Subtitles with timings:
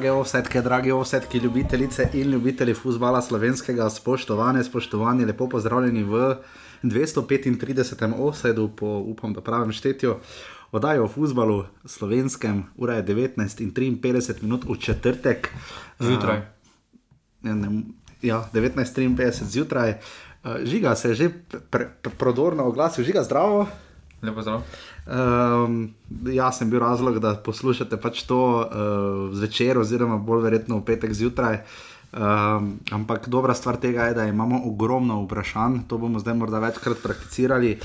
[0.00, 6.36] Drage ovsetke, drage ovsetke, ljubitelice in ljubitelji futbola slovenskega, spoštovane, spoštovani, lepo pozdravljeni v
[6.82, 8.14] 235.
[8.16, 10.14] offsetu, po upam, da pravem štetju.
[10.72, 15.52] Oddajo o futbalu slovenskem, ura je 19 in 53 minut v četrtek.
[15.98, 16.38] Zjutraj.
[16.38, 17.82] Uh, ne,
[18.22, 19.98] ja, 19.53 zjutraj.
[20.44, 21.28] Uh, žiga se je že
[21.70, 23.68] pre, pre, prodorno oglasil, žiga zdravo.
[24.22, 24.64] Lepo zdrav.
[25.06, 25.94] Um,
[26.28, 31.14] jaz sem bil razlog, da poslušate pač to uh, zvečer, oziroma bolj verjetno v petek
[31.16, 31.62] zjutraj.
[32.10, 37.02] Um, ampak dobra stvar tega je, da imamo ogromno vprašanj, to bomo zdaj morda večkrat
[37.02, 37.78] prakticirali.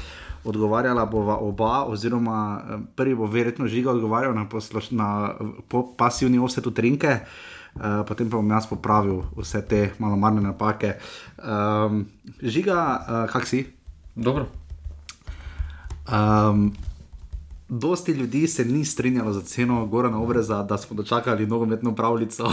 [0.45, 2.61] Odgovarjala bova oba, oziroma
[2.95, 5.33] prvi bo verjetno žiga odgovarjal na, posloš, na
[5.67, 10.99] po, pasivni offset utrinke, uh, potem pa bom jaz popravil vse te malomarne napake.
[11.41, 12.05] Um,
[12.41, 13.65] žiga, uh, kak si?
[14.13, 14.45] Dobro.
[16.05, 16.69] Um,
[17.69, 22.51] dosti ljudi se ni strinjalo za ceno Gorana Obreza, da smo dočakali nogometno pravljico.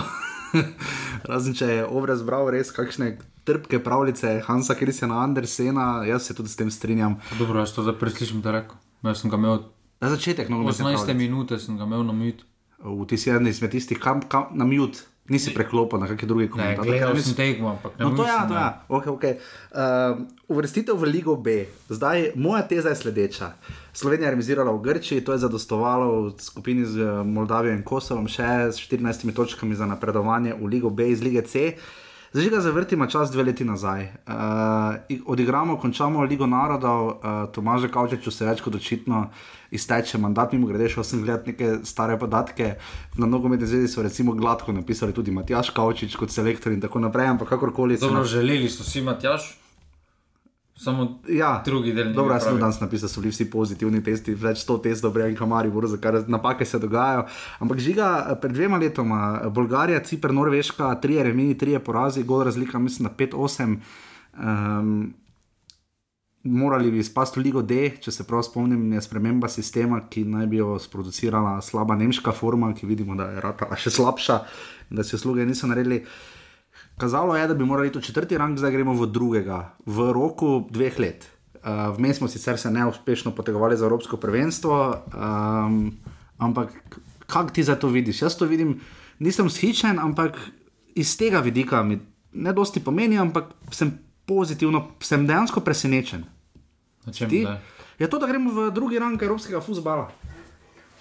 [1.30, 6.48] Razen če je Obrez bral res kakšne trpke pravljice Hansa Kristina Andersena, jaz se tudi
[6.48, 7.16] s tem strinjam.
[7.38, 8.76] Dobro, jaz to zdaj preslišim, da rekel.
[9.02, 9.62] Jaz sem ga imel
[10.00, 11.14] Na začetek nogometne 18 pravljice.
[11.14, 12.42] minute, sem ga imel na mit.
[12.82, 16.44] V ti si eden izmed tistih, kam, kam na mute, nisi preklopil na kakšne druge
[16.44, 16.90] Ne, komentarje.
[16.90, 18.60] gledal sem tekmo, ampak na No, to mute ja, to ne.
[18.60, 18.68] ja.
[18.88, 19.34] Okay, okay.
[19.70, 21.48] Uh, uvrstitev v Ligo B.
[21.88, 23.52] Zdaj, moja teza je sledeča.
[23.92, 28.26] Slovenija je remisirala v Grčiji, to je zadostovalo v skupini z eh, Moldavijo in Kosovom,
[28.26, 31.76] še s 14 točkami za napredovanje v Ligo B iz Lige C.
[32.32, 34.02] Zdaj ga zavrtimo čas dve leti nazaj.
[34.02, 34.34] Uh,
[35.26, 37.14] odigramo, končamo Ligo narodov, uh,
[37.52, 39.26] Tomaža Kavčiču se več kot očitno
[39.70, 42.74] izteče mandat, mimo grede, šel sem gledati neke stare podatke.
[43.20, 47.26] Na nogometni zvezi so recimo gladko napisali tudi Matjaš Kavčič kot selektor in tako naprej,
[47.34, 49.58] ampak kakorkoli Dobro, na- želeli so si Matjaš,
[50.82, 52.12] samo Ja, drugi del.
[52.12, 55.36] Dobro, jaz sem danes napisal, da so bili vsi pozitivni testi, več sto testov, brejn
[55.38, 57.26] kamari, za kar napake se dogajajo.
[57.62, 63.08] Ampak žiga pred dvema letoma, Bolgarija, Cipr, Norveška, tri remini, tri porazi, gol razlika, mislim,
[63.08, 63.76] na 5-8.
[64.32, 65.12] Um,
[66.44, 70.46] morali bi spasti v Ligo D, če se prav spomnim, je sprememba sistema, ki naj
[70.50, 74.38] bi jo sproducirala slaba nemška forma, ki vidimo, da je ratala še slabša
[74.90, 76.02] in da si usluge niso naredili.
[77.02, 80.98] Kazalo je, da bi morali v četrti rang, zdaj gremo v drugega, v roku dveh
[81.02, 81.26] let.
[81.58, 85.98] Uh, Vmes smo sicer se neuspešno potegovali za Evropsko prvenstvo, um,
[86.38, 86.70] ampak
[87.26, 88.22] kako ti za to vidiš?
[88.22, 88.78] Jaz to vidim,
[89.18, 90.38] nisem shičen, ampak
[90.94, 91.98] iz tega vidika mi
[92.32, 96.22] ne dosti pomeni, ampak sem pozitivno, sem dejansko presenečen.
[97.10, 97.42] Čem Ti?
[97.44, 97.58] da?
[97.98, 100.06] Je to, da gremo v drugi rang evropskega futbola.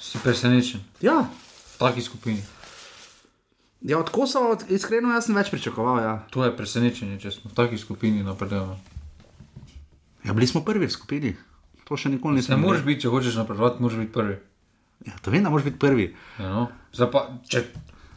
[0.01, 0.81] Si presenečen.
[1.01, 1.29] Ja,
[1.75, 2.41] V taki skupini.
[3.81, 5.99] Ja od Kosova, od- iskreno, jaz sem več pričakoval.
[5.99, 6.13] Ja.
[6.29, 8.77] To je presenečenje, če smo v taki skupini napredujemo.
[10.23, 11.35] ja, bili smo prvi v skupini.
[11.83, 14.35] To še nikoli Ne nismo moreš biti, če hočeš napredovati, moraš biti prvi.
[15.01, 16.05] Ja, to vem, da moraš biti prvi.
[16.37, 16.67] Ja, no.
[16.91, 17.63] Zdaj pa, če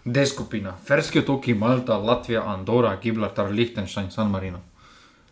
[0.07, 4.61] D skupina, Ferski otoki, Malta, Latvija, Andora, Gibraltar, Liechtenstein, San Marino.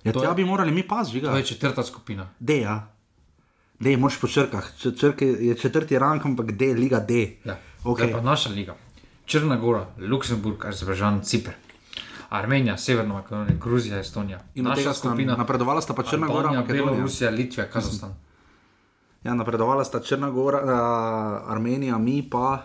[0.03, 1.29] Ja, To tja je- bi morali mi pas, žiga.
[1.29, 2.27] To je četrta skupina.
[2.41, 2.89] D, ja.
[3.79, 4.65] D, moraš po črkah.
[4.77, 7.37] Črke je četrti rang, ampak D, liga D.
[7.45, 7.59] Ja.
[7.85, 8.09] Okay.
[8.09, 8.75] Zdaj pa naša liga.
[9.33, 11.55] Črna Gora, Luksemburg, Azerbajdžan, Cipr.
[12.29, 14.41] Armenija, Severna Makedonija, Gruzija, Estonija.
[14.55, 15.37] In naša skupina.
[15.37, 16.85] napredovala sta pa Črna Gora, Albanija, Makedonija.
[16.85, 18.13] Belorusija, Litva, Kazahstan.
[19.25, 22.61] Ja, napredovala sta Črna Gora, uh, Armenija, mi pa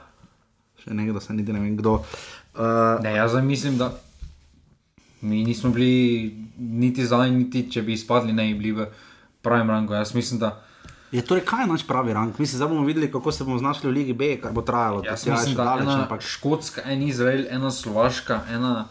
[0.83, 1.93] še nekdo, se niti ne vem kdo.
[1.93, 3.93] Uh, Ne, jaz mislim, da
[5.21, 8.89] mi nismo bili niti zdaj, niti če bi izpadli, ne bi bili v
[9.41, 9.95] pravem rangu.
[9.95, 10.57] Jaz mislim, da,
[11.11, 12.33] je torej kaj naš pravi rang?
[12.39, 15.03] Mislim, zdaj bomo videli, kako se bomo znašli v Ligi B, kar bo trajalo.
[15.03, 18.87] je mislim, še da daleč, ena ampak Škotska, en Izrael, ena Slovaška, ena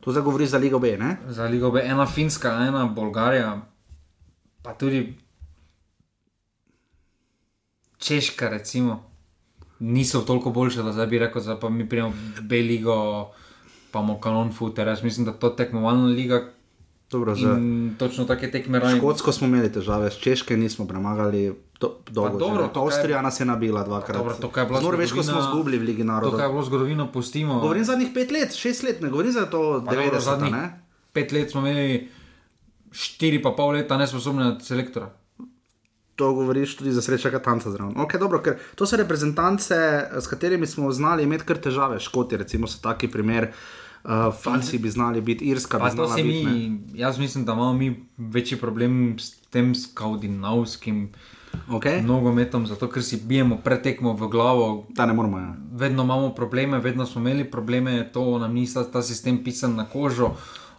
[0.00, 1.16] to zdaj govori za Ligo B, ne?
[1.28, 3.60] za Ligo B, ena Finska, ena Bolgarija,
[4.62, 5.18] pa tudi
[8.02, 9.12] Češka, recimo,
[9.78, 13.30] niso toliko boljše, da zdaj bi rekel, da pa mi prijemo v B-ligo,
[13.92, 14.88] pa imamo kanon futer.
[14.88, 16.52] Jaz mislim, da to tekmovalna liga
[17.12, 18.96] Dobro, in točno take tekme raje.
[18.96, 21.52] Škotsko smo imeli težave, s Češke nismo premagali.
[21.78, 24.16] To, dolgo, dobro, to kaj- Avstrija nas je nabila dvakrat.
[24.16, 26.38] Dobro, to, kaj je bila Z Norveško smo izgubili v Ligi To, narodov.
[26.38, 27.60] kar je bilo zgodovino, pustimo.
[27.60, 30.20] Govorim zadnjih pet let, šest let, ne govorim za to Pa dobro, 90.
[30.20, 30.64] zadnjih ne?
[31.12, 32.08] Pet let smo imeli,
[32.92, 35.10] štiri pa pol leta nesposobnega selektora.
[36.16, 37.94] To govoriš tudi za sreča Katanca zraven.
[37.96, 39.76] Okay, dobro, ker to so reprezentance,
[40.12, 42.00] s katerimi smo znali imeti kar težave.
[42.00, 43.44] Škoti, recimo, so taki primer.
[43.44, 43.81] Uh,
[44.42, 46.44] Franci bi znali biti, Irska bi Pa znala biti.
[46.44, 46.52] ne.
[46.52, 51.12] mi, jaz mislim, da imamo mi večji problem s tem skandinavskim
[51.68, 52.00] Okay?
[52.00, 54.86] nogometom, zato ker si bijemo pretekmo v glavo.
[54.88, 55.38] Da ne moramo.
[55.38, 55.54] Ja.
[55.72, 59.84] Vedno imamo probleme, vedno smo imeli probleme, to nam ni ta, ta sistem pisan na
[59.84, 60.30] kožo,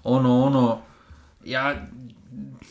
[0.03, 0.79] ono, ono.
[1.45, 1.87] Ja,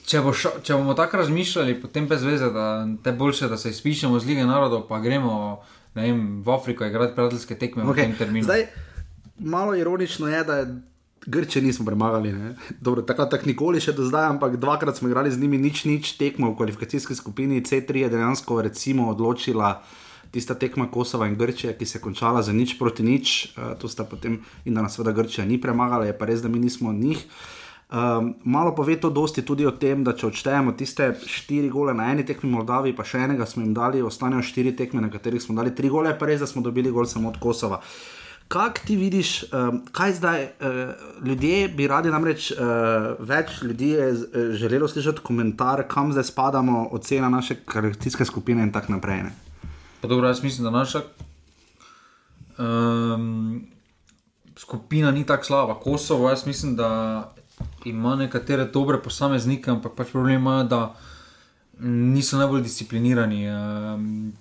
[0.06, 3.70] če, bo šo, če bomo tako razmišljali, potem brez veze, da te boljše, da se
[3.70, 5.60] izpišemo z lige narodov, pa gremo
[5.94, 7.92] vem, v Afriko igrati prijateljske tekme okay.
[7.92, 8.44] v tem terminu.
[8.44, 8.66] Zdaj,
[9.44, 10.82] malo ironično je, da je.
[11.26, 12.34] Grče nismo premagali,
[12.80, 16.16] Dobro, tako, tako nikoli še do zdaj, ampak dvakrat smo igrali z njimi, nič, nič
[16.18, 17.60] tekmo v kvalifikacijski skupini.
[17.62, 19.84] C3 je dejansko recimo, odločila
[20.34, 23.54] tista tekma Kosova in Grčije, ki se je končala za nič proti nič.
[23.54, 26.50] Uh, to sta potem in da nas seveda Grčija ni premagala, je pa res, da
[26.50, 27.22] mi nismo njih.
[27.92, 32.08] Um, malo pove to dosti tudi o tem, da če odštejemo tiste štiri gole na
[32.10, 35.54] eni tekmi Moldavi, pa še enega smo jim dali, ostanejo štiri tekme, na katerih smo
[35.54, 37.78] dali tri gole, pa res, da smo dobili gol samo od Kosova.
[37.78, 38.21] Uh,
[38.52, 40.90] Kaj ti vidiš, um, kaj zdaj uh,
[41.24, 42.58] ljudje bi radi, namreč uh,
[43.18, 44.18] več ljudi je uh,
[44.60, 49.22] želelo slišati komentar, kam zdaj spadamo, ocena naše karakteristične skupine in tako naprej.
[50.02, 51.00] Dobro, jaz mislim, da naša
[52.58, 53.62] um,
[54.56, 55.78] skupina ni tako slaba.
[55.80, 56.90] Kosovo, jaz mislim, da
[57.84, 60.94] ima nekatere dobre posameznike, ampak pač problem je, da
[61.88, 63.48] niso najbolj disciplinirani.
[63.48, 64.32] Um,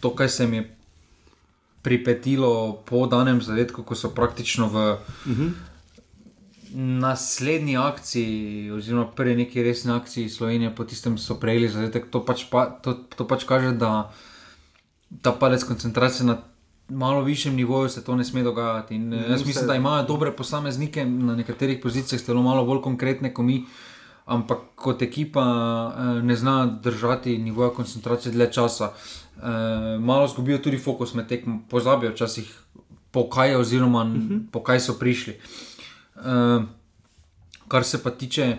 [0.00, 0.77] to, kar se mi je
[1.88, 5.50] pripetilo po danem zadetku, ko so praktično v uh -huh.
[6.76, 12.10] naslednji akciji, oziroma prvi neki resni akciji Slovenije, po tistem so prejeli zadetek.
[12.10, 14.12] To pač, pa, to, to pač kaže, da
[15.22, 16.36] ta palec koncentracije na
[16.88, 18.94] malo višjem nivoju se to ne sme dogajati.
[18.94, 23.34] In, uh, jaz mislim, da imajo dobre posameznike na nekaterih pozicijah, zelo malo bolj konkretne
[23.34, 23.64] kot mi.
[24.28, 28.92] Ampak kot ekipa eh, ne zna držati nivoja koncentracije dlje časa.
[29.38, 32.48] Uh, malo zgubijo tudi fokus med tekmo, pozabijo včasih,
[33.10, 34.34] po kaj, oziroma uh mhm.
[34.34, 34.50] -huh.
[34.52, 35.40] po kaj so prišli.
[36.16, 36.64] Uh,
[37.68, 38.56] kar se pa tiče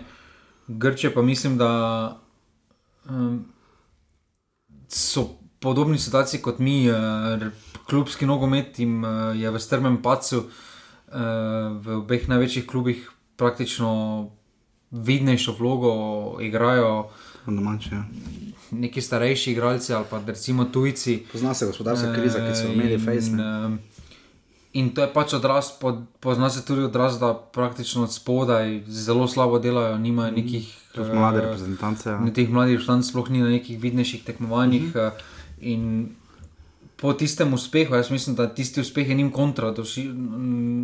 [0.68, 2.20] Grče, pa mislim, da
[3.08, 3.44] um,
[4.88, 5.28] so
[5.60, 6.96] podobni situaciji kot mi, uh,
[7.88, 10.46] klubski nogomet jim uh, je v strmem pacu, uh,
[11.80, 14.30] v obeh največjih klubih praktično
[14.90, 15.92] vidnejšo vlogo
[16.40, 17.10] igrajo.
[17.46, 18.04] Domače, ja
[18.70, 21.22] neki starejši igralci ali pa recimo tujci.
[21.32, 23.80] Pozna se gospodarska kriza, ki so imeli Facebook.
[24.72, 25.66] In to je pač odraz,
[26.20, 30.40] pozna se tudi odraz, da praktično od spodaj zelo slabo delajo, nimajo mhm.
[30.40, 30.76] nekih
[31.14, 32.12] mladih reprezentantov.
[32.12, 32.32] Ja.
[32.34, 34.82] Teh mladih reprezentantov sploh ni na nekih vidnejših tekmovanjih.
[34.82, 35.10] Mm -hmm.
[35.60, 36.08] In
[36.96, 40.10] po tistem uspehu, jaz mislim, da tisti uspeh je njim kontra, da vsi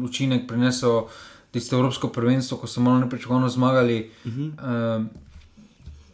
[0.05, 1.03] učinek prinesel
[1.51, 4.11] tisto Evropsko prvenstvo, ko so malo nepričakovano zmagali.
[4.25, 5.01] Mm -hmm.
[5.01, 5.07] uh,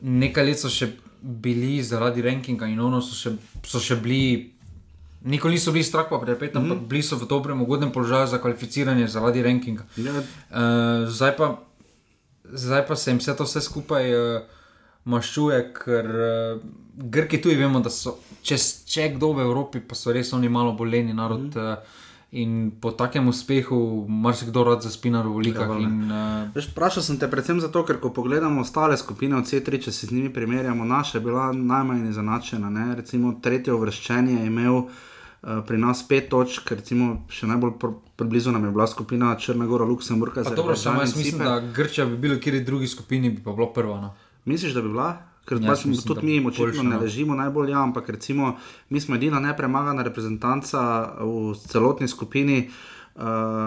[0.02, 0.90] nekaj let so še
[1.22, 4.50] bili zaradi rankinga in ono so še, so še bili.
[5.22, 6.88] Nikoli niso bili strah, pa prepet, ampak mm -hmm.
[6.88, 9.84] bili so v dobrem, ugodnem položaju za kvalificiranje zaradi rankinga.
[9.96, 10.12] Ja.
[10.12, 11.62] Uh, zdaj, pa,
[12.44, 14.42] zdaj pa se jim vse to vse skupaj uh,
[15.04, 16.62] maščuje, ker uh,
[16.94, 18.56] Grki tudi vemo, da so, če,
[18.86, 21.40] če kdo v Evropi, pa so res oni malo boleni narod.
[21.40, 21.72] Mm -hmm.
[21.72, 22.01] uh,
[22.32, 25.68] In po takem uspehu, marsikdo rad zaspina v velikah.
[26.56, 27.04] Vprašal uh...
[27.04, 30.32] sem te predvsem zato, ker ko pogledamo ostale skupine od C3, če se z njimi
[30.32, 32.70] primerjamo, naša je bila najmanj izenačena.
[32.72, 32.86] Ne?
[32.96, 38.52] Recimo tretje uvrščenje je imel uh, pri nas pet točk, recimo še najbolj pr priblizu
[38.54, 40.40] nam je bila skupina Črna Gora, Luksemburg.
[40.56, 43.68] Dobro, samo jaz mislim, da Grčija bi bila v kjer drugi skupini, bi pa bila
[43.76, 44.00] prva.
[44.00, 44.14] No?
[44.48, 45.31] Misliš, da bi bila?
[45.44, 47.00] Ker ja, pač mislim, tudi mi očitno ne no.
[47.02, 48.56] ležimo najbolj, ja, ampak recimo,
[48.90, 50.82] mi smo edina nepremagana reprezentanca
[51.18, 52.70] v celotni skupini.
[53.12, 53.22] Uh,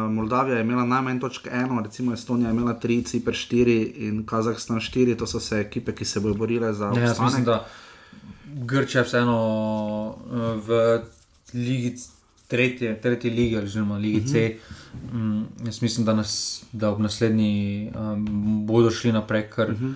[0.10, 4.80] Moldavija je imela najmanj točk eno, recimo Estonija je imela tri, Cipr štiri in Kazahstan
[4.80, 7.02] štiri, to so se ekipe, ki se bodo borile za vse.
[7.02, 7.66] Ja, mislim, da
[8.46, 9.38] Grčija vseeno
[10.26, 11.00] uh, v
[11.54, 11.96] ligi.
[12.48, 14.42] Tretje, tretje lige, oziroma lige C.
[14.54, 15.16] Uh -huh.
[15.16, 19.94] um, jaz mislim, da, nas, da ob naslednji um, bodo šli naprej, ker uh -huh.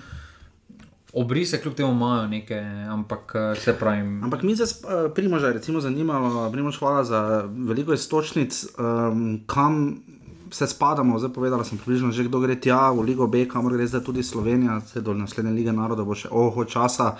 [1.12, 4.00] Obrise kljub temu imajo nekaj, ampak eh, se pravi.
[4.22, 9.98] Ampak mi se uh, primožaj, recimo, zanimalo, primož hvala za veliko istočnic, um, kam
[10.54, 11.18] se spadamo.
[11.18, 14.22] Zdaj povedala sem približno že, kdo gre tja v Ligo B, kamor gre zdaj tudi
[14.22, 17.16] Slovenija, zdaj do naslednje lige naroda bo še oho časa.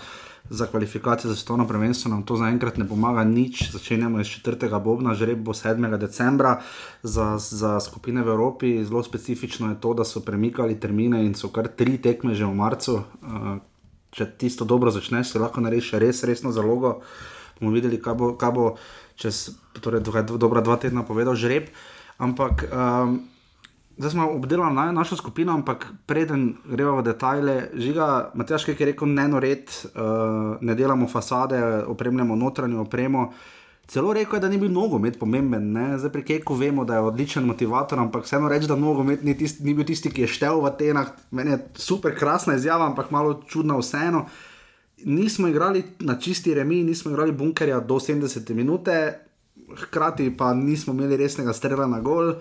[0.51, 3.71] Za kvalifikacije za svetovno prvenstvo nam to zaenkrat ne pomaga nič.
[3.71, 4.67] Začenjamo iz 4.
[4.83, 5.85] bobna, žreb bo 7.
[6.01, 6.59] decembra
[7.03, 8.85] za, za skupine v Evropi.
[8.85, 12.57] Zelo specifično je to, da so premikali termine in so kar tri tekme že v
[12.57, 13.61] marcu, uh,
[14.11, 17.01] če ti to dobro začneš, si lahko narediš res resno zalogo.
[17.61, 18.77] bomo videli, kaj bo, kaj bo
[19.17, 19.51] čez
[19.81, 20.01] torej,
[20.41, 21.69] dobra dva tedna povedal žreb.
[22.17, 23.29] Ampak um,
[24.01, 28.89] zdaj smo obdelali na, našo skupino, ampak preden gremo v detajle, žiga, Matjaš, kaj je
[28.93, 33.33] rekel, ne no red, uh, ne delamo fasade, opremljamo notranjo opremo.
[33.91, 35.97] Celo rekel je, da ni bil nogomet pomemben, ne?
[35.99, 39.65] zdaj pri Keku vemo, da je odličen motivator, ampak vseeno reči, da nogomet ni, tist,
[39.67, 41.11] ni bil tisti, ki je štel v Atenah.
[41.35, 44.29] Meni je super krasna izjava, ampak malo čudna vseeno.
[45.11, 48.87] Nismo igrali na čisti remi, nismo igrali bunkerja do 70 minut,
[49.83, 52.37] hkrati pa nismo imeli resnega strela na gol.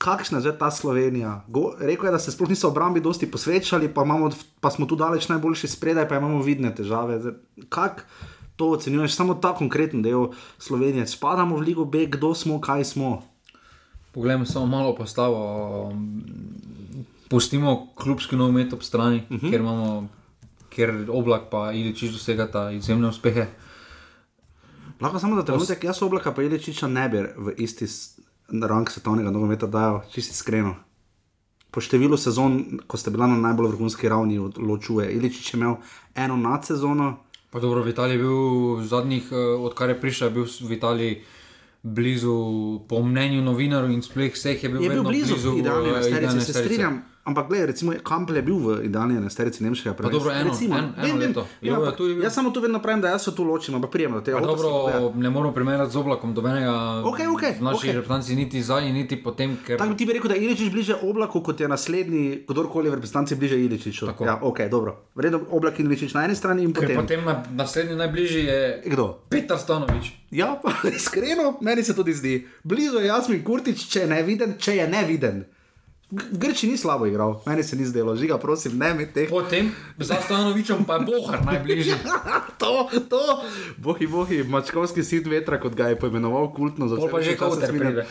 [0.00, 1.42] Kakšna je ta Slovenija?
[1.48, 4.96] Go, rekel je, da se sploh niso obrambi dosti posvečali, pa, imamo, pa smo tu
[4.96, 7.20] daleč najboljši spredaj, pa imamo vidne težave.
[7.20, 8.06] Zdaj, kak,
[8.56, 11.06] to ocenjuješ, samo ta konkreten del Slovenije.
[11.06, 13.22] Spadamo v Ligo B, kdo smo, kaj smo.
[14.12, 15.92] Poglejmo samo malo postavo.
[17.28, 19.50] Pustimo klubski nogomet ob strani, uh -huh.
[19.50, 20.08] ker imamo,
[20.68, 23.46] ker oblak pa Iličič dosega ta izjemne uspehe.
[25.00, 27.86] Lahko samo da trenutek, jaz oblaka pa Iličiča ne bi v isti
[28.62, 30.74] rang svetovnega nogometa dajal, čisto iskreno.
[31.70, 35.08] Po številu sezon, ko ste bila na najbolj vrhunski ravni, od- ločuje.
[35.12, 35.74] Iličič je imel
[36.14, 37.16] eno nadsezono,
[37.52, 38.36] Pa dobro, Vitalij je bil
[38.80, 41.20] v zadnjih, eh, odkar je prišel, je bil v Italiji
[41.82, 46.08] blizu, po mnenju novinarjev in sploh vseh je bil, je bil blizu, blizu idealne eh,
[46.08, 47.02] idealne se strinjam.
[47.24, 51.06] Ampak, gledaj, recimo, Kampel je bil v idealni nesterici nemškega Pa eno- recimo, en- eno
[51.08, 51.46] vem, leto.
[51.60, 53.90] Ja, Jo, ampak tudi jaz samo to vedno pravim, da jaz se tu ločim, ampak
[53.92, 54.10] tega.
[54.32, 54.98] Pa hotel sem povedati.
[54.98, 56.72] dobro, ne moramo primerjati z oblakom, dobenega
[57.04, 57.92] Okej, okej, v naši okej.
[57.92, 60.94] reprezentanci niti za in niti potem, ker Tako ti bi rekel, da je Iličič bliže
[61.00, 64.06] oblaku, kot je naslednji, kdorkoli v reprezentanci bliže Iličiču.
[64.08, 64.24] Tako.
[64.24, 64.96] Ja, ok, dobro.
[65.14, 66.96] Vredno oblak in Iličič na eni strani in ker potem.
[66.96, 69.22] potem na, naslednji najbližji je Kdo?
[69.28, 70.10] Petar Stanovič.
[70.32, 72.34] Ja, pa iskreno, meni se tudi zdi.
[72.64, 75.44] Blizu je Jasmin Kurtič, če je neviden, če je neviden.
[76.12, 79.30] Grči ni slabo igral, meni se ni zdelo, žiga, prosim, ne mi teh.
[79.32, 81.94] Potem za Stanovičem pa je Bohar najbližji.
[82.60, 83.20] to, to,
[83.80, 87.72] bohi, bohi, mačkovski sit vetra, kot ga je poimenoval kultno za Pol pa že Kauter
[87.72, 88.04] pride.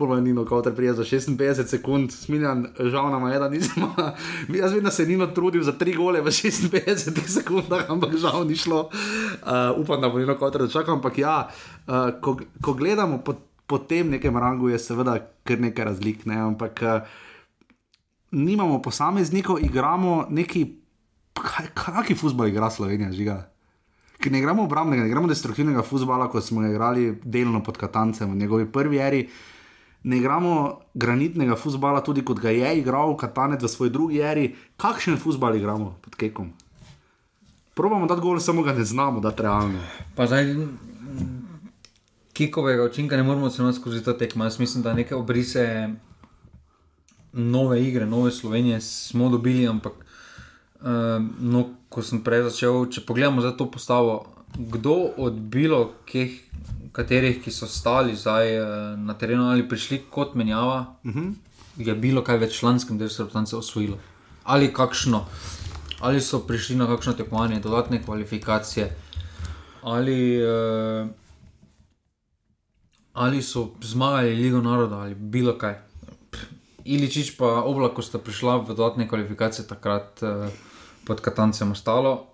[0.00, 3.92] Pol pa Nino Kauter prije za 56 sekund, smiljan, žal nam je, da nismo.
[4.62, 8.48] Jaz vem, da se je Nino trudil za tri gole v 56 sekundah, ampak žal
[8.48, 8.88] ni šlo.
[8.88, 11.52] Uh, upam, da bo Nino Kauter dočakal, ampak ja,
[11.84, 13.36] uh, ko, ko gledamo po,
[13.68, 16.40] po tem nekem rangu, je seveda kar nekaj razlik, ne?
[16.40, 17.04] ampak uh,
[18.32, 20.66] nimamo posameznikov, igramo neki,
[21.36, 23.38] kaj, kakšen futbol igra Slovenija, žiga.
[24.22, 28.30] Ker ne igramo obrambnega, ne igramo destruktivnega futbola, kot smo ga igrali delno pod Katancem
[28.30, 29.28] v njegovi prvi eri.
[30.04, 34.54] Ne igramo granitnega futbola, tudi kot ga je igral Katanec v svoji drugi eri.
[34.76, 36.52] Kakšen futbol igramo pod Kekom?
[37.74, 39.80] Probamo dati gol, samo ga ne znamo, da realno.
[40.16, 40.54] Pa zdaj,
[42.32, 44.44] kikovega učinka ne moremo oceniti skozi to tekmo.
[44.44, 45.90] Jaz mislim, da neke obrise
[47.32, 50.88] nove igre, nove Slovenije smo dobili, ampak uh,
[51.40, 54.24] no, ko sem prej začel, če pogledamo za to postavo,
[54.56, 56.32] kdo od bilo keh,
[56.92, 58.66] katerih, ki so stali zdaj uh,
[59.00, 61.32] na terenu ali prišli kot menjava, uh -huh.
[61.76, 63.98] je bilo kaj več članskem delu reprezentance osvojilo.
[64.44, 65.26] Ali kakšno,
[66.00, 68.96] ali so prišli na kakšno tekmovanje, dodatne kvalifikacije,
[69.82, 71.08] ali, uh,
[73.12, 75.91] ali so zmagali Ligo naroda ali bilo kaj.
[76.84, 80.50] Iličič pa oblak, ko sta prišla v dodatne kvalifikacije, takrat uh,
[81.04, 82.26] pod Katancem ostalo,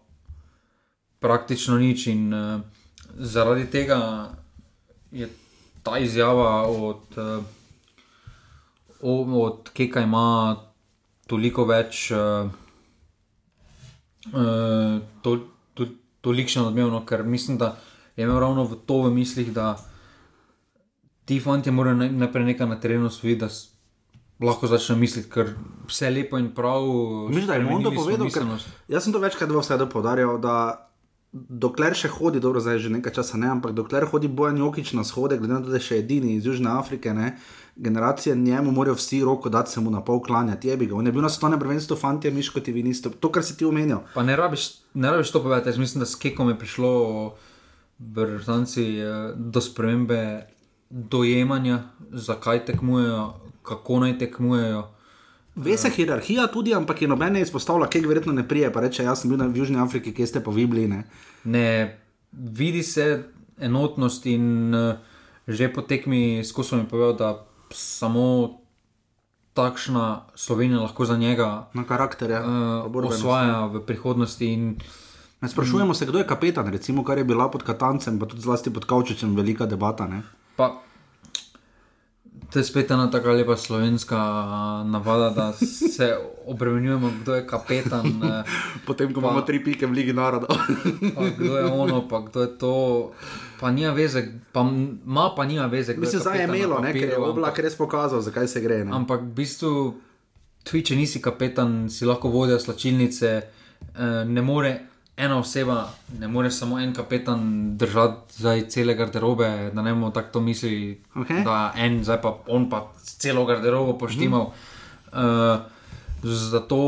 [1.21, 2.07] praktično nič.
[2.07, 2.61] In uh,
[3.15, 4.33] zaradi tega
[5.13, 5.29] je
[5.83, 7.45] ta izjava od, uh,
[9.35, 10.57] od Keka ima
[11.27, 12.49] toliko več, uh,
[14.33, 15.31] uh, to,
[15.75, 15.87] to,
[16.21, 17.77] tolikšen odmev, no, ker mislim, da
[18.17, 19.77] je imel ravno v to v mislih, da
[21.25, 23.78] ti fanti morajo naj- najprej nekaj na terenu osvojiti, da s-
[24.41, 25.55] lahko začnejo misliti, ker
[25.89, 26.85] vse lepo in prav.
[27.29, 28.47] Mislim, da je Mondo povedal, ker,
[28.89, 30.89] jaz sem to večkrat v vsedu povdarjal, da
[31.33, 35.05] dokler še hodi, dobro, zdaj že nekaj časa ne, ampak dokler hodi Bojan Jokič na
[35.05, 37.35] shode, glede na to, da je še edini iz Južne Afrike, ne,
[37.77, 40.97] generacije njemu morajo vsi roko dati, se mu na pol klanjati, je bi ga.
[40.97, 43.11] On je bil na svetovnem prvenstvu, fanti, miško ti vi niste.
[43.11, 44.01] To, kar si ti omenil.
[44.15, 46.93] Pa ne rabiš, ne rabiš to povedati, jaz mislim, da s Kekom je prišlo
[47.99, 48.87] v Britanci
[49.37, 50.49] do spremembe
[50.91, 54.87] dojemanja, zakaj tekmujejo, kako naj tekmujejo.
[55.57, 59.03] Ve se hierarhija tudi, ampak je noben ne izpostavlja, kek verjetno ne prije, pa reče,
[59.03, 60.87] jaz sem bil na- v Južni Afriki, kje ste pa vi bili.
[60.87, 61.03] Ne?
[61.47, 61.99] Ne
[62.33, 63.25] vidi se
[63.59, 64.95] enotnost in uh,
[65.49, 67.29] že po tekmi skozi mi povedal, da
[67.71, 68.55] samo
[69.55, 70.05] takšna
[70.37, 73.19] Slovenija lahko za njega Na pa uh, borbenost.
[73.19, 74.47] osvaja v prihodnosti.
[74.47, 74.77] In,
[75.41, 78.71] Ne, Sprašujemo se, kdo je kapetan, recimo, kar je bila pod Katancem, pa tudi zlasti
[78.71, 80.07] pod Kavčičem, velika debata.
[80.07, 80.23] Ne?
[80.57, 80.83] Pa,
[82.53, 84.17] to je spet ena tako lepa slovenska
[84.87, 88.21] navada, da se obremenjujemo, kdo je kapetan,
[88.87, 90.57] Potem, ko Pa- imamo tri pike v Ligi narodov.
[91.39, 93.13] kdo je ono, pa kdo je to.
[93.61, 94.61] Pa nima veze, pa
[95.07, 95.97] ima pa nima veze.
[95.97, 98.85] Mislim, zdaj je imelo, ne, ker je oblak res pokazal, zakaj se gre.
[98.85, 98.93] Ne?
[98.97, 99.95] Ampak v bistvu,
[100.65, 104.79] tudi če nisi kapetan, si lahko vodja slačilnice, eh, ne more
[105.19, 107.41] ena oseba, ne more samo en kapetan
[107.79, 111.43] držati zdaj cele garderobe, da ne bomo tako to mislili, Okej.
[111.45, 114.53] da en, zdaj pa on pa celo garderobo poštimal.
[115.13, 115.19] Mm.
[115.19, 115.59] Uh,
[116.23, 116.79] zato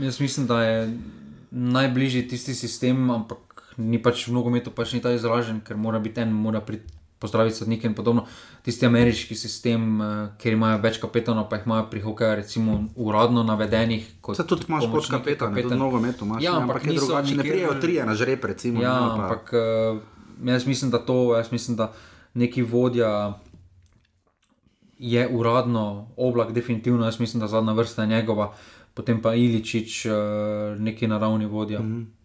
[0.00, 0.98] jaz mislim, da je
[1.50, 6.20] najbližji tisti sistem, ampak ni pač v nogometu pač ni ta izražen, ker mora biti
[6.20, 8.26] en, mora priti pozdraviti sodnike in podobno.
[8.62, 13.42] Tisti ameriški sistem, uh, kjer imajo več kapetanov, pa jih imajo pri hokeju, recimo, uradno
[13.42, 14.06] navedenih.
[14.34, 15.70] Se tudi imaš kot kapetan, kapetan.
[15.70, 16.42] tudi nogometu imaš.
[16.42, 17.36] Ja, ne, ampak ampak drugače.
[17.36, 18.82] Ne prijejo trije na žreb, recimo.
[18.82, 21.92] Ja, ne, pa- ampak uh, jaz mislim, da to, jaz mislim, da
[22.34, 23.38] neki vodja
[24.98, 28.52] je uradno, oblak, definitivno, jaz mislim, da zadnja vrsta je njegova,
[28.94, 30.12] potem pa Iličič, uh,
[30.78, 31.80] neki naravni vodja.
[31.80, 32.17] Mm -hmm.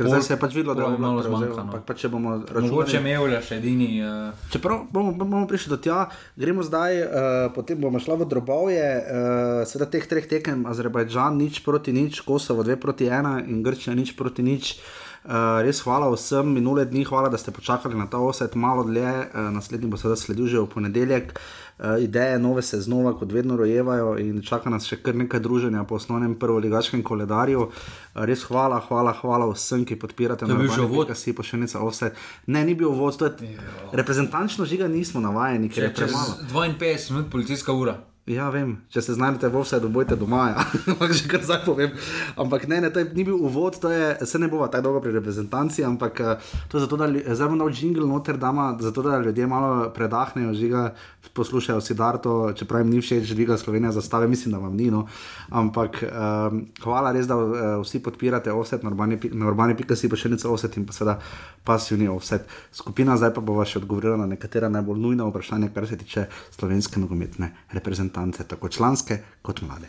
[0.00, 1.54] Ker zdaj se je pač videlo, da pol je malo zmanjkalo.
[1.60, 1.84] zmanjka, no.
[1.84, 3.02] Pa če bomo Mogoče računali.
[3.04, 3.88] Mevlja še edini.
[4.00, 6.06] Uh, Čeprav bomo, bomo prišli do tja,
[6.40, 7.12] gremo zdaj, uh,
[7.52, 12.64] potem bomo šli v drobovje, uh, seveda teh treh tekem, Azerbajdžan nič proti nič, Kosovo
[12.64, 14.72] dve proti ena in Grčija nič proti nič.
[15.20, 19.04] Uh, res hvala vsem minule dni, hvala, da ste počakali na ta osed malo dlje,
[19.04, 21.34] uh, naslednji bo seveda sledil že v ponedeljek.
[21.76, 25.84] Uh, ideje nove se znova, kot vedno, rojevajo in čaka nas še kar nekaj druženja
[25.84, 27.68] po osnovnem prvoligaškem koledarju.
[27.68, 31.12] Uh, res hvala, hvala, hvala vsem, ki podpirate je bil že uvod?
[31.12, 32.16] Si pošiljnica offset.
[32.48, 33.60] Ne, ni bil uvod, to je
[33.92, 36.72] reprezentančno žiga, nismo navajeni, ker je čez premalo.
[36.80, 38.00] 52 minut policijska ura.
[38.28, 40.64] Ja, vem, če se znajdete v offsetu, bojte doma, ja.
[40.92, 41.94] ampak že kar zdaj povem.
[42.36, 45.14] Ampak ne, ne, to ni bil uvod, to je, se ne bova tako dolgo pri
[45.16, 49.18] reprezentanci, ampak eh, to je zato, da zdaj bom dal jingle noter, dama, zato da
[49.24, 50.90] ljudje malo predahnejo, žiga,
[51.34, 54.90] poslušajo si Darto, čeprav jim ni všeč, žiga Slovenija zastave, mislim, da vam ni.
[54.90, 55.06] No.
[55.48, 60.76] Ampak um, hvala res, da uh, vsi podpirate offset na urbani pa še nekaj offset
[60.76, 61.18] in pa seveda
[61.64, 62.48] pasivni offset.
[62.72, 67.00] Skupina zdaj pa bova še odgovorila na nekatera najbolj nujna vprašanja, kar se tiče slovenske
[67.00, 68.09] nogometne reprezentance,
[68.48, 69.86] tako članske kot mlade.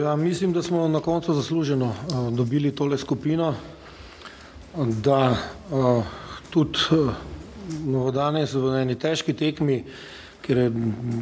[0.00, 3.54] Ja, mislim, da smo na koncu zasluženo uh, dobili tole skupino,
[4.76, 5.36] da
[5.70, 6.04] uh,
[6.50, 9.84] tudi uh, danes v eni težki tekmi,
[10.42, 10.70] ker je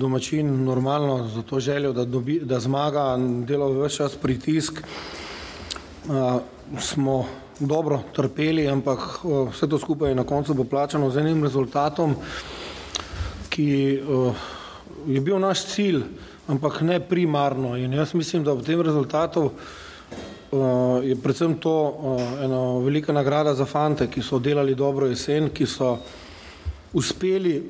[0.01, 3.17] domačin normalno za to željo, da, dobi, da zmaga,
[3.49, 5.30] delal vse čas pritisk, uh,
[6.79, 7.27] smo
[7.61, 9.21] dobro trpeli, ampak
[9.53, 12.15] vse to skupaj na koncu bo plačano z enim rezultatom,
[13.51, 14.01] ki
[15.07, 16.03] je bil naš cilj,
[16.49, 17.77] ampak ne primarno.
[17.77, 19.51] In jaz mislim, da v tem rezultatu
[21.05, 21.75] je predvsem to
[22.43, 25.99] ena velika nagrada za fante, ki so delali dobro jesen, ki so
[26.93, 27.63] uspeli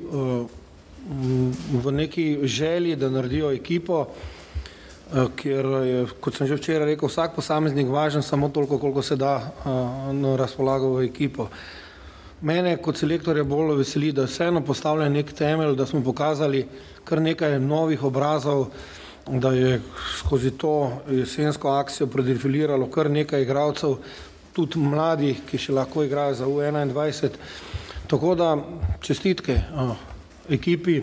[1.83, 4.05] v neki želji, da naredijo ekipo,
[5.13, 9.15] uh, ker je, kot sem že včeraj rekel, vsak posameznik važen samo toliko, koliko se
[9.15, 11.49] da uh, na razpolago v ekipo.
[12.41, 16.65] Mene kot selektorja bolj veseli, da vseeno postavljen nek temelj, da smo pokazali
[17.05, 18.71] kar nekaj novih obrazov,
[19.27, 19.81] da je
[20.17, 23.99] skozi to jesensko akcijo predefiliralo kar nekaj igralcev,
[24.53, 27.37] tudi mladih, ki še lahko igrajo za U21.
[28.07, 28.55] Tako da
[29.01, 29.93] čestitke uh,
[30.49, 30.97] ekipi,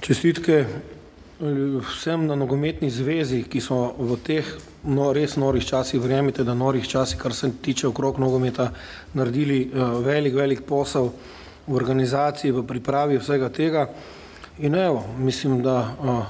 [0.00, 0.99] čestitke eh,
[1.40, 4.44] vsem na nogometni zvezi, ki so v teh
[4.84, 8.70] no, res norih časih, verjemite, da norih časih, kar se tiče okrog nogometa,
[9.14, 11.08] naredili uh, velik, velik posel
[11.66, 13.88] v organizaciji, v pripravi vsega tega.
[14.60, 16.20] In evo, mislim, da uh,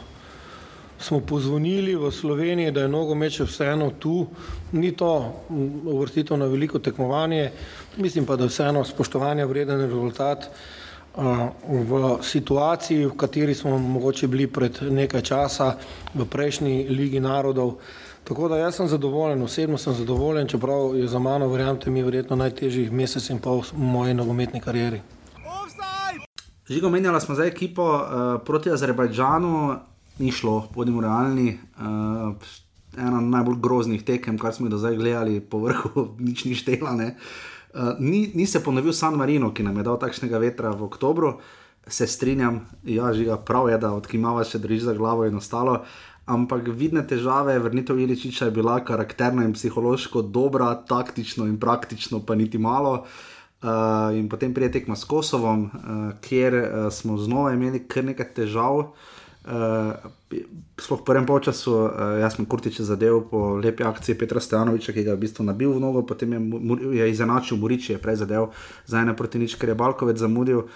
[1.00, 4.28] smo pozvonili v Sloveniji, da je nogomet še vseeno tu,
[4.76, 5.10] ni to
[5.50, 7.50] uvrstitev na veliko tekmovanje,
[7.96, 10.50] mislim pa, da je vseeno spoštovanja vreden rezultat
[11.16, 15.74] v situaciji, v kateri smo mogoče bili pred nekaj časa
[16.14, 17.78] v prejšnji Ligi narodov.
[18.24, 22.36] Tako da jaz sem zadovoljen, osebno sem zadovoljen, čeprav je za mano, verjamete mi, verjetno
[22.36, 25.00] najtežjih mesec in pol v moji nogometni karieri.
[26.70, 28.02] Žigo, menjala smo zdaj ekipo uh,
[28.46, 29.74] proti Azerbajdžanu,
[30.18, 31.58] ni šlo, bodimo realni.
[31.74, 32.36] Uh,
[32.98, 36.94] ena najbolj groznih tekem, kar smo jih do zdaj gledali, po vrhu, nič ni štela.
[36.94, 37.16] ne.
[37.70, 41.36] Uh, ni, ni se ponovil San Marino, ki nam je dal takšnega vetra v oktobru,
[41.86, 45.80] se strinjam, ja, žiga, prav je, da odkimava še drži za glavo in ostalo.
[46.30, 52.34] Ampak vidne težave, vrnitev Iličiča je bila karakterno in psihološko dobra, taktično in praktično pa
[52.38, 53.06] niti malo.
[53.60, 58.32] Uh, in potem pride tekma s Kosovom, uh, kjer uh, smo znova imeli kar nekaj
[58.34, 58.78] težav.
[58.78, 59.18] Uh,
[60.80, 65.04] sploh v prvem polčasu, uh, jaz sem Kurtiče zadev po lepi akciji Petra Stejanoviča, ki
[65.04, 66.40] ga je v bistvu nabil v nogo, potem je,
[67.00, 68.52] je izenačil Muriči, je prej zadev
[68.86, 70.68] za ena proti nič, ker je Balkovec zamudil.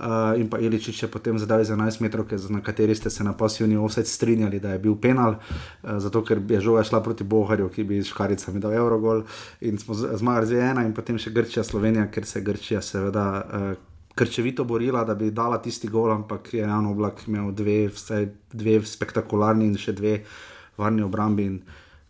[0.00, 3.36] Uh, in pa Iličič je potem zadal za 11 metrov, na kateri ste se na
[3.36, 7.68] pasivni offset strinjali, da je bil penal, uh, zato ker je žoga šla proti Boharju,
[7.68, 9.28] ki bi s škaricami dal Eurogol
[9.60, 13.89] in smo zmagali z 1 in potem še Grčija, Slovenija, ker se Grčija seveda uh,
[14.14, 18.80] krčevito borila, da bi dala tisti gol, ampak je Jan Oblak imel dve, vsaj dve
[18.86, 20.18] spektakularni in še dve
[20.80, 21.46] varni obrambi.
[21.46, 21.60] In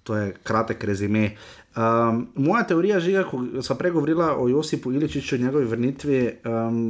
[0.03, 1.35] to je kratek rezime.
[1.77, 6.21] Um, moja teorija žiga, ko smo pregovorili o Josipu Iličiču in njegovi vrnitvi.
[6.45, 6.81] Um,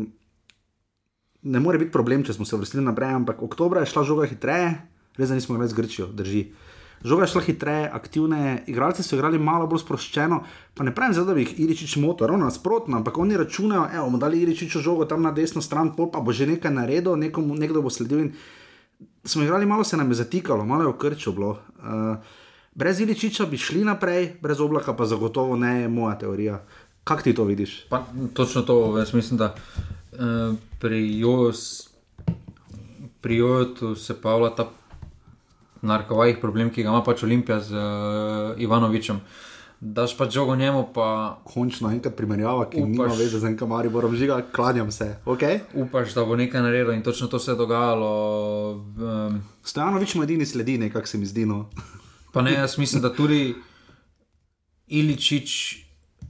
[1.42, 4.72] ne more biti problem, če smo se vrstili naprej, ampak oktober je šla žoga hitreje,
[5.18, 6.46] res da nismo več z Grčijo, drži.
[7.04, 10.40] Žoga je šla hitreje, aktivne, igralci so igrali malo bolj sproščeno.
[10.74, 14.02] Pa ne pravim, zdaj, da bi jih Iričič motil, ravno nasprotno, ampak oni računajo, da
[14.04, 17.54] bomo dali Iričiču žogo tam na desno stran, pol pa bo že nekaj naredil, nekomu,
[17.54, 18.26] nekdo bo sledil.
[18.26, 18.32] In
[19.24, 21.34] smo igrali, malo se nam je zatikalo, malo je okrčilo.
[21.34, 21.50] bilo.
[21.78, 22.16] Uh,
[22.74, 26.64] brez Iličiča bi šli naprej, brez oblaka pa zagotovo ne je moja teorija.
[27.04, 27.86] Kako ti to vidiš?
[27.88, 31.52] Pa, točno to, jaz mislim, da uh, pri Joju
[33.20, 34.70] pri Joju se pojavlja ta
[35.82, 39.20] narkovajih problem, ki ga ima pač Olimpija z uh, Ivanovičem.
[39.80, 42.90] Daš pač žogo njemu, pa Končno enkrat primerjava, ki Upaš.
[42.90, 45.16] nima veze z enkam, ali moram žiga, klanjam se.
[45.24, 45.60] Okay?
[45.74, 48.12] upaš, da bo nekaj naredil in točno to se je dogajalo.
[48.76, 51.46] Um, Stojanovič mu edini sledi, nekako se mi zdi.
[51.46, 51.70] No.
[52.32, 53.54] Pa ne, jaz mislim, da tudi
[54.86, 55.76] Iličič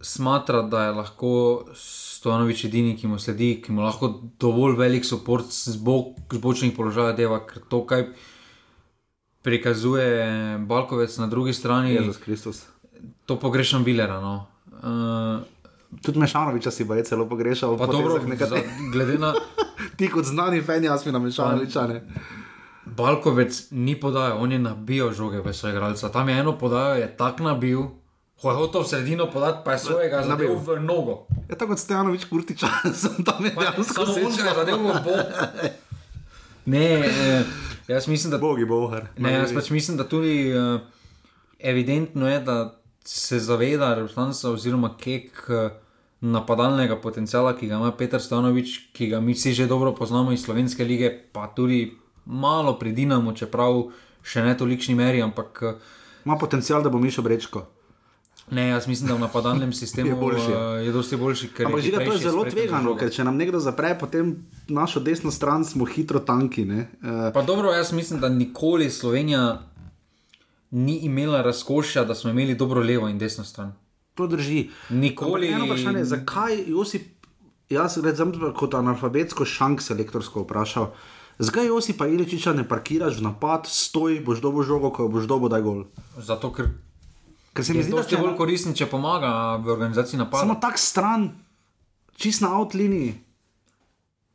[0.01, 5.43] smatra, da je lahko Stojanovič edini, ki mu sledi, ki mu lahko dovolj velik podpor
[5.51, 8.13] z, bok, z bočnih položajev deva, ker to, kaj
[9.43, 10.09] prikazuje
[10.59, 12.67] Balkovec na drugi strani, Jezus Kristus.
[13.27, 14.21] to pogrešam Vilera.
[14.21, 14.47] No.
[14.73, 15.43] Uh,
[16.03, 17.79] Tudi Mešanoviča si pa je celo pogrešal.
[17.79, 19.35] pa dobro, nekateri- glede na
[19.97, 21.87] Ti kot znani fen, jaz mi na Mešanoviča.
[21.87, 22.05] ne.
[22.87, 26.09] Balkovec ni podajal, on je nabil žoge v svoje igralce.
[26.09, 27.83] Tam je eno podajo, je tak nabil.
[28.35, 31.27] Ko je hotel v sredino podati, pa je svojega zadev v nogo.
[31.45, 34.33] Je tako kot Stojanovič Kurtiča, sem tam je Pa ne, dejansko Samo on ga je
[34.33, 34.55] srečal.
[34.57, 35.27] zadev v bok.
[36.67, 37.45] Ne, eh,
[37.91, 39.09] jaz mislim, da, Bogi bohar.
[39.19, 40.81] ne, jaz pač mislim, da tudi uh,
[41.59, 42.57] evidentno je, da
[43.05, 45.71] se zaveda reprezentanca oziroma kek uh,
[46.21, 50.45] napadalnega potenciala, ki ga ima Petr Stanovič, ki ga mi vsi že dobro poznamo iz
[50.45, 53.89] slovenske lige, pa tudi malo pridinamo, čeprav
[54.23, 57.67] še ne tolikšni meri, ampak uh, Ima potencial, da bo Mišo Brečko.
[58.51, 61.49] Ne, jaz mislim, da v napadalnem sistemu Je boljši, uh, je dosti boljši.
[61.57, 64.37] ker Ampak žiga, to je zelo tvegano, ker če nam nekdo zapre, potem
[64.69, 66.65] našo desno stran smo hitro tanki.
[66.65, 66.89] ne.
[67.35, 69.63] Pa dobro, jaz mislim, da nikoli Slovenija
[70.71, 73.73] ni imela razkošja, da smo imeli dobro levo in desno stran.
[74.15, 74.69] To drži.
[74.91, 75.49] Nikoli.
[75.49, 77.03] Ampak eno vprašanje, zakaj Josip,
[77.71, 80.93] jaz sem kot analfabetsko šank selektorsko vprašal,
[81.39, 85.49] zakaj Josip pa Iličiča ne parkiraš v napad, stoj, boš dobo žogo, ko boš dobo
[85.49, 85.85] daj gol.
[86.19, 86.71] Zato, ker
[87.53, 90.41] Ker se mi je zdi, da če bolj koristen, če pomaga v organizaciji napada.
[90.41, 91.31] samo tak stran,
[92.15, 93.15] čist na outliniji.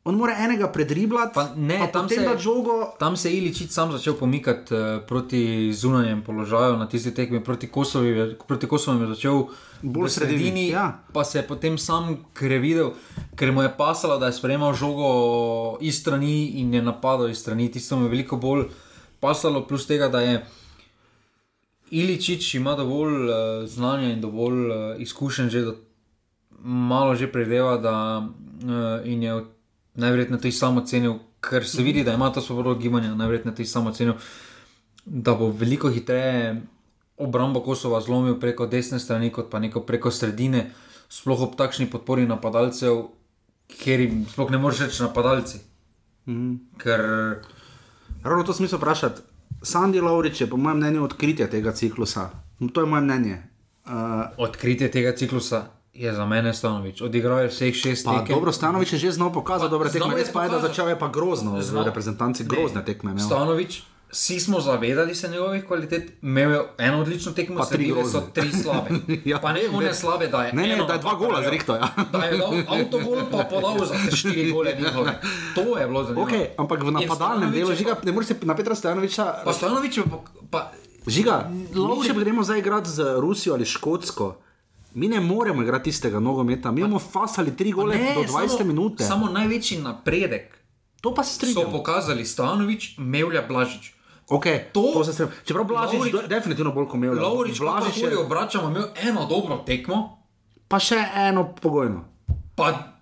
[0.04, 2.94] On mora enega predriblati, Pa ne, pa tam se- da žogo.
[2.98, 5.40] Tam se je Iličić sam začel pomikati uh, proti
[5.74, 9.44] zunanjem položaju na tisti tekmi, proti Kosovi, je- proti Kosovu je začel
[9.82, 11.02] Bolj v sredini, sredini, ja.
[11.12, 12.92] pa se je potem sam, ker je videl,
[13.34, 15.08] ker mu je pasalo, da je sprejemal žogo
[15.80, 17.66] iz strani in je napadal iz strani.
[17.68, 18.68] Tisto mu je veliko bolj
[19.20, 20.38] pasalo, plus tega, da je
[21.90, 23.36] Iličić ima dovolj uh,
[23.68, 25.72] znanja in dovolj uh, izkušenj, že da
[26.58, 29.44] malo že predeva, da uh, in je
[29.94, 33.86] najverjetneje tudi sam ocenil, ker se vidi, da ima to svobodo gibanja, najverjetneje tudi sam
[33.86, 34.14] ocenil,
[35.04, 36.62] da bo veliko hitreje
[37.16, 40.70] obrambo Kosova zlomil preko desne strani, kot pa neko preko sredine,
[41.08, 43.06] sploh ob takšni podpori napadalcev,
[43.78, 45.62] ker jim sploh ne moreš reči napadalci.
[46.26, 46.56] Mm.
[46.82, 47.06] Ker
[48.26, 49.22] Ravno to smisel vprašati.
[49.62, 52.30] Sandy Laurič je po mojem mnenju odkritje tega ciklusa.
[52.58, 53.42] No, To je moje mnenje.
[53.84, 53.92] Uh,
[54.36, 57.00] odkritje tega ciklusa je za mene Stanovič.
[57.00, 58.34] Odigral je vseh šest Pa, tekem.
[58.34, 60.98] dobro, Stanovič je že znal pokazati dobre tekme, je res pa je, da začel je
[60.98, 63.10] pa grozno, z reprezentanci grozne tekme.
[63.10, 63.24] imel.
[63.24, 68.20] Stanovič, vsi smo zavedali se njegovih kvalitet, imel je eno odlično tekmo, Pa tri so
[68.34, 68.90] tri slabe.
[69.24, 69.38] Ja.
[69.38, 70.52] pa ne one slabe, da je.
[70.52, 71.50] Ne, ne, da je dva gola naredil.
[71.50, 71.88] zrihtal, ja.
[72.12, 75.20] Da je dal avtogol, pa podal za štiri gole njihove.
[75.54, 76.28] To je bilo zanimivo.
[76.28, 79.34] Okay, ampak v napadalnem delu, je žiga, ne moreš se na Petra Stanoviča.
[79.44, 80.22] Pa Stanovič je pa.
[80.50, 80.72] pa
[81.06, 84.36] Žiga, mi če gremo zdaj igrati z Rusijo ali Škotsko,
[84.94, 88.64] mi ne moremo igrati tistega nogometa, mi imamo fasali tri gole ne, do 20 samo,
[88.64, 89.00] minut.
[89.00, 90.56] Samo največji napredek
[91.00, 91.72] To pa se so strinjam.
[91.72, 93.94] pokazali Stanovič, Mevlja Blažič.
[94.28, 95.34] Okay, to, To- se strinjam.
[95.44, 97.22] Čeprav Blažič Lovrič- do- definitivno bolj kot Mevlja.
[97.22, 100.18] Lovrič, Blažič je obračamo, imel eno dobro tekmo,
[100.68, 102.04] pa še eno pogojno.
[102.54, 102.92] pa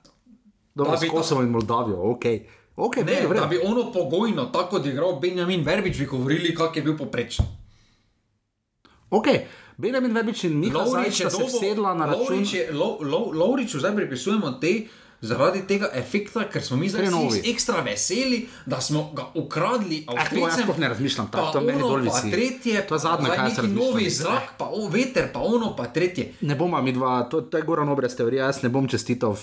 [0.75, 2.25] Dobro, Da s Kosovo in Moldavijo, ok.
[2.77, 6.83] okay Ne, vre, da bi ono pogojno tako odigral Benjamin Verbič, bi govorili, kak je
[6.83, 7.47] bil poprečen.
[9.11, 9.27] ok.
[9.77, 12.21] Benjamin Verbič in Miha se dobo- sedla na račun.
[12.21, 14.87] Lovrič je- Lo- Lo- Lovriču zdaj pripisujemo te.
[15.25, 17.07] Zaradi tega efekta, ker smo mi zdaj
[17.45, 20.75] ekstra veseli, da smo ga ukradli, Eh, to jaz Avstrijcem.
[20.77, 22.31] ne razmišljam tako, to meni dol visi.
[22.31, 23.75] tretje, To je zadnje, jaz neki razmišljam.
[23.75, 26.33] novi zrak, pa o, veter, pa ono, pa tretje.
[26.43, 29.39] Ne bomo mi dva, to, to je Goran Obrez teorija, jaz ne bom čestital uh,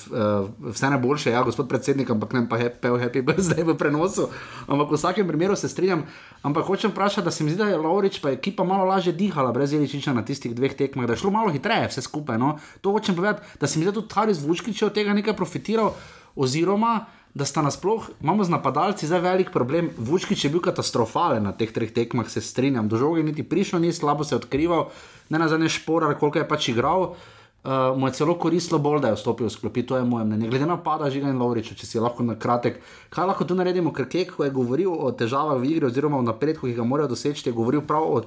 [0.63, 4.29] vse najboljše, ja, gospod predsednik, ampak ne pa he- pel happy birthday v prenosu.
[4.67, 6.05] Ampak v vsakem primeru se strinjam.
[6.41, 9.51] Ampak hočem vprašati, da se mi zdi, da je Laurič pa ekipa malo lažje dihala
[9.51, 12.37] brez Jeličiča na tistih dveh tekmah, da je šlo malo hitreje vse skupaj.
[12.37, 12.51] No?
[12.81, 15.33] To hočem povedati, da se mi zdi, da tudi Haris Vučkič od tega nekaj
[15.71, 15.93] profitiral.
[16.35, 19.89] Oziroma, da sta nasploh, imamo z napadalci zdaj velik problem.
[19.97, 22.87] Vučkič je bil katastrofalen na teh treh tekmah, se strinjam.
[22.87, 24.89] Do žoge niti prišel, ni slabo se odkrival,
[25.29, 27.15] ne na zadnje šporar, koliko je pač igral.
[27.61, 30.49] Uh, mu je celo koristilo bolj, da je vstopil v sklopi, to je moje mnenje.
[30.49, 32.81] Glede na pada Žiga in Lovriča, če si lahko na kratek,
[33.13, 36.25] kaj lahko tu naredimo, ker Kek, ko je govoril o težavah v igri oziroma o
[36.25, 38.23] napredku, ki ga morajo doseči, je govoril prav o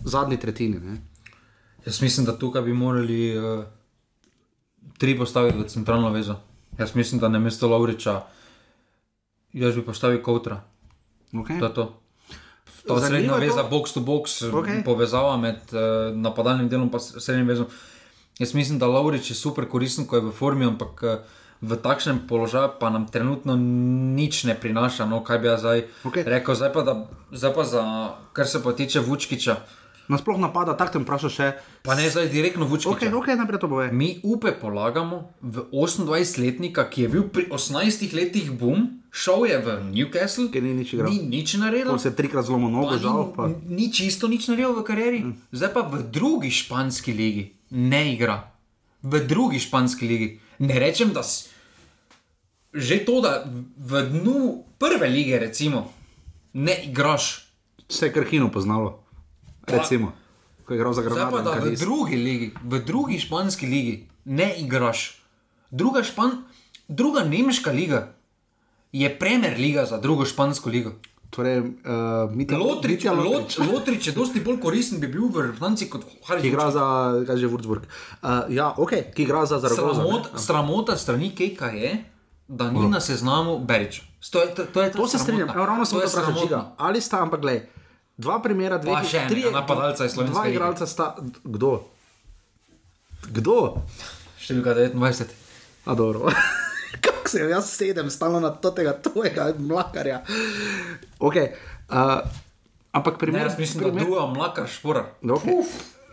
[0.00, 0.80] zadnji tretjini.
[0.80, 0.96] Ne?
[1.84, 3.68] Jaz mislim, da tukaj bi morali uh,
[4.96, 6.40] tri postaviti v centralno vezo.
[6.78, 8.20] Jaz mislim, da na mesto Lovriča,
[9.52, 10.60] jaz bi postavil Koutra.
[11.32, 11.58] Okay.
[11.58, 12.00] To je to.
[12.98, 14.52] Srednja je to- veza, box to box, Okej.
[14.52, 14.84] okay.
[14.84, 17.66] povezava med uh, napadalnim delom in srednjim vezom.
[18.38, 21.18] Jaz mislim, da Laurič je super koristen, ko je v formi, ampak uh,
[21.60, 23.56] v takšnem položaju pa nam trenutno
[24.14, 25.06] nič ne prinaša.
[25.06, 26.24] No, kaj bi jaz zdaj Okej.
[26.24, 26.94] rekel, zdaj pa, da,
[27.32, 27.82] zdaj pa za,
[28.32, 29.56] kar se pa tiče Vučkiča,
[30.08, 31.46] Nasploh napada, tako te vprašam še.
[31.84, 32.88] pa ne zdaj direktno Vučkiča.
[32.90, 33.92] Ok, ok, najprej to bove.
[33.92, 39.68] Mi upe polagamo v 28-letnika, ki je bil pri 18 letih bum, šel je v
[39.92, 41.12] Newcastle, Ker ni nič igral.
[41.12, 41.92] ni nič naredil.
[41.92, 43.32] On se je trikrat zlomil nogo, Pa žal.
[43.36, 43.48] Pa.
[43.48, 45.20] Ni, ni čisto nič naredil v karieri.
[45.52, 48.48] Zdaj pa v drugi španski ligi ne igra.
[49.04, 50.28] V drugi španski ligi.
[50.58, 51.52] Ne rečem, da s...
[52.72, 53.44] že to, da
[53.76, 54.38] v dnu
[54.78, 55.92] prve lige, recimo,
[56.52, 57.44] ne igraš.
[57.88, 59.04] Vse je krhino poznalo.
[59.70, 60.12] Recimo,
[60.64, 61.38] ko je igral za Granado.
[61.38, 65.20] da v drugi ligi, v drugi španski ligi ne igraš.
[65.70, 66.30] Druga, špan,
[66.88, 68.12] druga nemška liga
[68.92, 70.92] je Premier liga za drugo špansko ligo.
[71.30, 71.66] Torej, uh,
[72.32, 76.16] Mitja Lotrič, Mitja Lot, Lotrič je dosti bolj koristen, bi bil v reprezentanci kot ki
[76.24, 76.84] Harry igra za,
[77.20, 77.84] kaj že Würzburg.
[77.84, 79.92] Uh, ja, ok, ki igra za Zaragoza.
[79.92, 80.08] ne.
[80.08, 82.04] Sramot, sramota strani Kejka je,
[82.48, 84.00] da ni na seznamu Berič.
[84.32, 86.72] To, je- to, to, je To se strinjam, ravno sem to to vprašal.
[86.76, 87.68] Ali sta, ampak gledaj,
[88.18, 91.12] dva primera, dve Pa še enega napadalca iz Slovenske Dva igralca sta,
[91.44, 91.74] kdo?
[93.30, 93.58] Kdo?
[94.42, 95.36] Številka 29.
[95.88, 96.32] A dobro.
[97.04, 100.22] Kako se jaz sedem, stalno na tega tvojega mlakarja.
[101.20, 102.24] Ok, uh,
[102.92, 103.46] ampak Ne, primer.
[103.46, 105.06] jaz mislim, da druga mlaka špora.
[105.22, 105.62] Okay.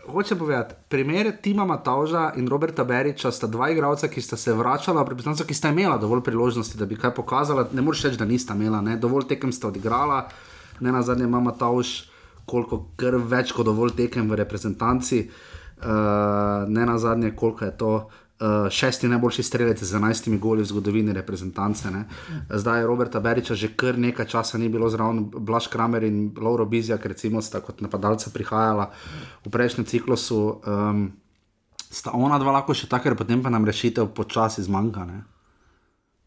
[0.06, 5.02] Hoče povedati, primer Tima Matauža in Roberta Beriča sta dva igralca, ki sta se vračala
[5.02, 7.66] reprezentanco, ki sta imela dovolj priložnosti, da bi kaj pokazala.
[7.72, 8.96] Ne moreš reči, da nista imela, ne?
[8.96, 10.28] dovolj tekem sta odigrala,
[10.80, 12.06] ne na zadnje ima Matauž
[12.46, 17.96] koliko kar več kot dovolj tekem v reprezentanci, uh, ne na zadnje koliko je to.
[18.36, 21.88] Uh, šesti najboljši strelec z 11 goli v zgodovini reprezentance.
[21.90, 22.02] Ne.
[22.52, 26.66] Zdaj je Roberta Beriča že kar nekaj časa ni bilo zraven, Blaž Kramer in Lauro
[26.68, 28.90] Bizjak, recimo, sta kot napadalca prihajala
[29.40, 30.60] v prejšnjem ciklusu.
[30.68, 31.16] Um,
[31.88, 35.24] sta ona dva lahko še tako, potem pa nam rešitev počasi zmanjka, ne.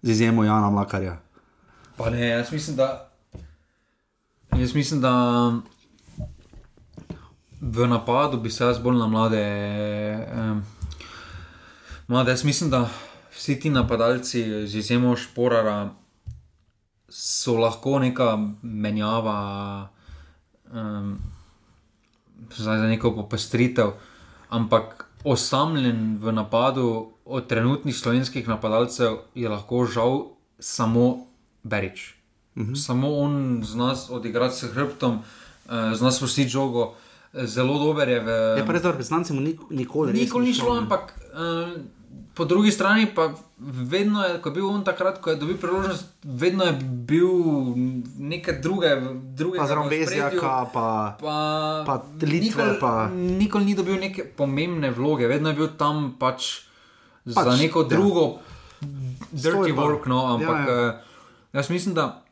[0.01, 1.19] z izjemo Jana Mlakarja.
[1.97, 3.08] Pa ne, jaz mislim, da.
[4.59, 5.53] Jaz mislim, da
[7.61, 9.45] v napadu bi se jaz bolj na mlade.
[10.35, 10.63] Um,
[12.07, 12.89] mlade jaz mislim, da
[13.31, 15.93] vsi ti napadalci, z izjemo Šporara,
[17.09, 19.87] so lahko neka menjava
[20.73, 21.17] um,
[22.57, 23.95] zdaj za neko popestritev,
[24.49, 30.23] ampak osamljen v napadu od trenutnih slovenskih napadalcev je lahko žal
[30.59, 31.17] samo
[31.63, 32.18] Berič.
[32.59, 32.75] Mhm.
[32.75, 35.19] Samo on z nas odigrati s hrbtom,
[35.65, 36.93] eh, z nas vsi žogo.
[37.31, 38.29] Zelo dober je v.
[38.57, 41.77] Je pa res, da reprezentanci mu nik, nikoli res Nikoli ni šlo, ampak uh,
[42.33, 46.09] po drugi strani pa vedno je, ko je bil on takrat, ko je dobil priložnost,
[46.23, 47.29] vedno je bil
[48.17, 48.95] neke druge,
[49.35, 51.37] druge Pa zraven Bezjaka, pa, Pa,
[51.85, 56.65] pa Litve, nikoli, pa- nikoli ni dobil neke pomembne vloge, vedno je bil tam pač,
[57.25, 57.87] pač za neko ja.
[57.89, 58.39] drugo
[59.29, 59.81] dirty Stoj pa.
[59.81, 60.03] work.
[60.07, 60.81] No, ampak Ja, ja, ja.
[60.81, 61.01] ja.
[61.53, 62.25] jaz mislim, da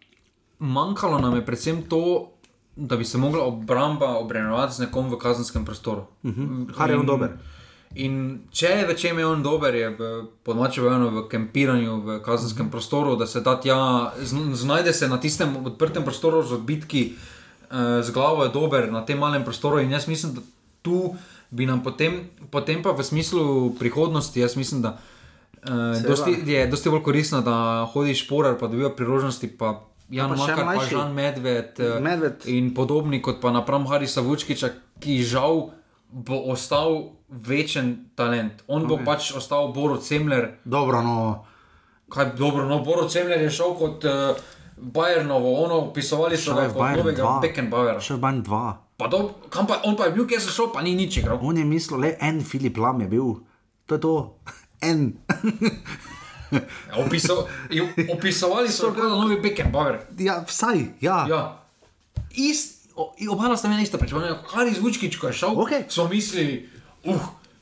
[0.60, 2.32] manjkalo nam je predvsem to,
[2.76, 6.06] da bi se mogla obramba obremenjevati z nekom v kazenskem prostoru.
[6.24, 6.76] Uh -huh.
[6.78, 7.30] Kar je on dober.
[7.96, 12.20] In če je v čem je on dober, je v podmačju vojno v kempiranju v
[12.22, 12.72] kazenskem mm -hmm.
[12.72, 17.14] prostoru, da se da tja, zn- znajde se na tistem odprtem prostoru z odbitki,
[17.72, 19.80] eh, z glavo je dober na tem malem prostoru.
[19.80, 20.42] In jaz mislim, da
[20.82, 21.16] tu
[21.50, 24.98] bi nam potem, potem pa v smislu prihodnosti, jaz mislim, da
[25.64, 29.48] eh, dosti, je dosti bolj koristno, da hodiš porar, pa dobijo priložnosti.
[29.48, 30.84] Pa, Jan Makar, pa.
[30.86, 32.48] Žan Medved, eh, Medved.
[32.48, 35.70] in podobni kot pa napram Harisa Vučkiča, ki žal
[36.12, 38.64] bo ostal večen talent.
[38.68, 38.88] On okay.
[38.88, 41.46] bo pač ostal Borod Semler, Dobro, no.
[42.10, 44.38] kaj dobro, no Borod Semler je šel kot uh,
[44.78, 47.42] Bayernovo, ono pisovali so ga je kot Bayern novega 2.
[47.42, 48.00] Beckenbauera.
[48.00, 48.78] Še banj dva.
[48.98, 51.38] Pa do, kam pa, on pa je bil, kjer se šel, pa ni nič igral.
[51.42, 53.36] On je mislil, le en Filip Lam je bil.
[53.86, 54.16] To je to.
[54.78, 55.18] En.
[57.06, 57.48] Opiso,
[58.14, 60.00] opisovali so ga kot novi Beckenbauer.
[60.20, 61.26] ja, vsaj, ja.
[61.30, 61.42] Ja.
[62.36, 64.36] Ist, o, obala sta imela isto pričakovanje.
[64.54, 65.84] Haris Vučkič, ko je šel, Okej.
[65.90, 66.70] so mislili,
[67.04, 67.16] uh,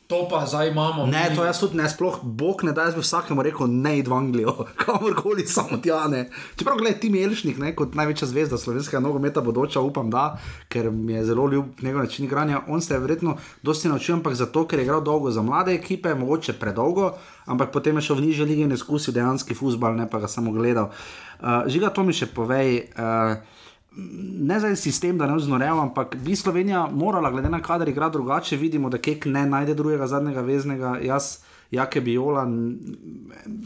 [0.08, 1.06] To pa zdaj imamo.
[1.06, 4.08] Ne, to jaz tudi ne, sploh Bog ne da, jaz bi vsakemu rekel, ne id
[4.08, 4.54] v Anglijo,
[4.86, 6.28] kamorkoli samo tja ne.
[6.56, 10.38] Čeprav, gledaj, ti Melšnik, ne, kot največja zvezda slovenskega nogometa, bodoča, upam, da,
[10.70, 12.62] ker mi je zelo ljub njegov način igranja.
[12.68, 16.14] On se je verjetno dosti naučil, ampak zato, ker je igral dolgo za mlade ekipe,
[16.14, 17.16] mogoče predolgo,
[17.46, 20.54] ampak potem je šel v nižje lige in izkusil dejanski futbal, ne pa ga samo
[20.54, 20.92] gledal.
[21.42, 22.92] Uh, žiga, to mi še povej.
[22.94, 23.42] Uh,
[24.40, 28.14] ne za en sistem, da ne vznorejamo, ampak bi Slovenija morala, glede na kader, igrati
[28.14, 28.58] drugače.
[28.58, 31.00] Vidimo, da Kek ne najde drugega zadnjega veznega.
[31.02, 31.38] Jaz,
[31.72, 32.48] Jake Biola,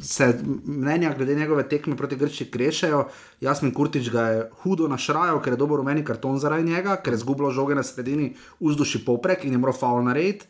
[0.01, 3.05] se mnenja glede njegove tekme proti Grči krešajo.
[3.41, 7.17] Jasmin Kurtič ga je hudo našrajal, ker je dobil rumeni karton zaradi njega, ker je
[7.17, 10.45] zgubljal žoge na sredini, vzduši poprek in je moral faul narediti.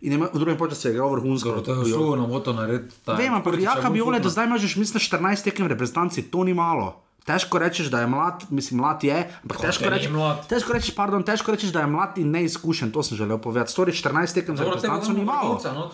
[0.00, 1.48] In je, imel- v drugem času je igral vrhunsko.
[1.48, 2.94] Dobro, to je uslugo na moto narediti.
[3.06, 7.02] Vem, ampak Jaka bolj Biole do zdaj imaš, mislim, 14 tekem reprezentanci, to ni malo.
[7.22, 10.46] Težko rečeš, da je mlad, mislim, mlad je, ampak težko te ni rečeš, mlad.
[10.50, 13.72] težko rečeš, pardon, težko rečeš, da je mlad in neizkušen, to sem želel povedati.
[13.72, 15.60] Stori 14 tekem za reprezentanco ni malo.
[15.64, 15.90] no.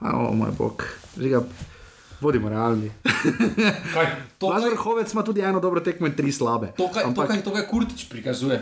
[0.00, 0.84] O moj bog,
[1.16, 1.40] žiga,
[2.20, 2.92] bodimo realni.
[3.94, 4.06] Kaj,
[4.38, 6.72] to, Laž vrhovec ima tudi eno dobro tekmo in tri slabe.
[6.76, 8.60] to, kaj, to, Ampak kaj, to, kaj Kurtič prikazuje.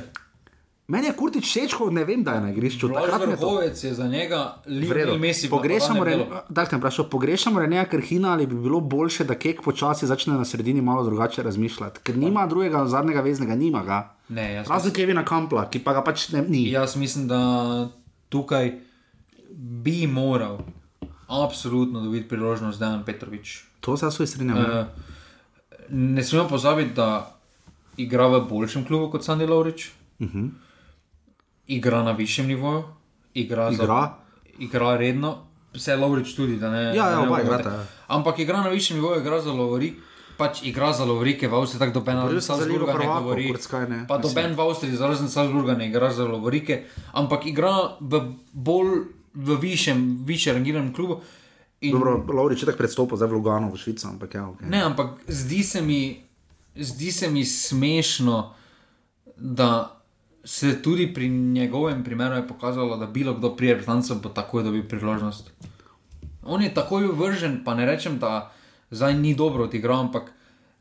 [0.88, 2.88] Meni je Kurtič Šečkov, ne vem, da je na igrišču.
[2.88, 4.62] Mi je vrhovec je za njega.
[4.66, 5.46] Lionel Messi.
[5.46, 6.04] v Pogrešamo,
[6.48, 10.44] da, te vprašal, pogrešamo Reneja Krhina ali bi bilo boljše, da Kek počasi začne na
[10.44, 14.14] sredini malo drugače razmišljati, ker nima drugega zadnjega veznega, nima ga.
[14.28, 16.70] Ne, Razen Kevina Kampla, ki pa ga pač ne, ni.
[16.70, 16.80] Ja.
[16.80, 17.88] Jaz mislim, da
[18.28, 18.78] tukaj
[19.50, 20.58] bi moral
[21.28, 23.64] absolutno dobiti priložnost Dejan Petrovič.
[23.80, 24.58] To se jaz tudi strinjam.
[24.58, 24.86] Uh,
[25.90, 27.36] ne smemo pozabiti, da
[27.96, 29.90] igra v boljšem klubu kot Sandy Lovrič.
[30.18, 30.38] Uh Mhm.
[30.38, 30.65] -huh.
[31.66, 32.84] Igra na višjem nivoju,
[33.34, 33.86] igra, Igra?
[33.86, 34.10] Za,
[34.58, 35.38] igra redno,
[35.74, 36.56] vse Lovrič tudi.
[36.56, 37.86] Ne, Ja, ja, ne oba igrata, ja.
[38.08, 39.94] Ampak igra na višjem nivoju, igra za Lovrik.
[40.36, 43.48] Pač igra za Lovrike, v Avstriji tako doben ali Salzburga ne govori.
[43.88, 48.20] ne, Pa doben v Avstriji, zrazen Salzburga ne igra za Lovrike, ampak igra v
[48.52, 51.20] bolj v višjem, više rangiranem klubu.
[51.80, 54.60] In Dobro, Laurič je tako predstopil, zdaj v Lugano, v Švico, ampak ja, ok.
[54.60, 56.24] Ne, ampak zdi se mi,
[56.76, 58.54] zdi se mi smešno,
[59.36, 59.96] da
[60.46, 64.88] se tudi pri njegovem primeru je pokazalo, da bilo kdo prije reprezentanca bo takoj dobil
[64.88, 65.50] priložnost.
[66.42, 68.52] On je takoj vržen, pa ne rečem, da
[68.90, 70.32] zdaj ni dobro odigral, ampak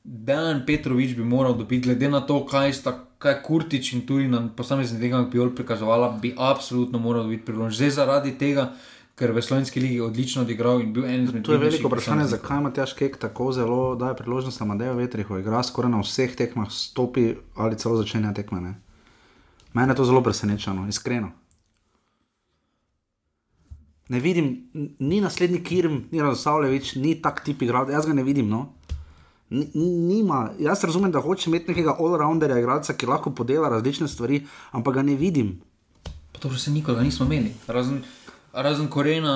[0.04, 2.99] Dejan Petrovič bi moral dobiti, glede na to, kaj sta.
[3.17, 7.78] Kaj Kurtič in tudi na posameznih tekmah bi prikazovala, bi absolutno moral dobiti priložnost.
[7.78, 8.73] Zdaj zaradi tega,
[9.15, 12.60] ker v Slovenski ligi odlično odigral in bil en izmed To je veliko vprašanje, zakaj
[12.60, 17.34] ima Tjaš Kek tako zelo daje priložnost Amadeju Vetrihu, igra skoraj na vseh tekmah, stopi
[17.56, 18.62] ali celo začenja tekme.
[18.62, 18.75] Ne?
[19.76, 21.32] Mene je to zelo presenečeno, iskreno.
[24.08, 24.48] Ne vidim,
[25.00, 28.48] ni naslednji Kirm, ni Razosavljevič, ni tak tip igralca, jaz ga ne vidim.
[28.48, 28.74] No.
[29.50, 34.40] Ni- Nima, jaz razumem, da hoče imeti nekega all-rounderja, igralca, ki lahko podela različne stvari,
[34.72, 35.56] ampak ga ne vidim.
[36.32, 37.52] Pa to se nikoli nismo imeli.
[37.68, 38.04] Razen,
[38.54, 39.36] razen Korena,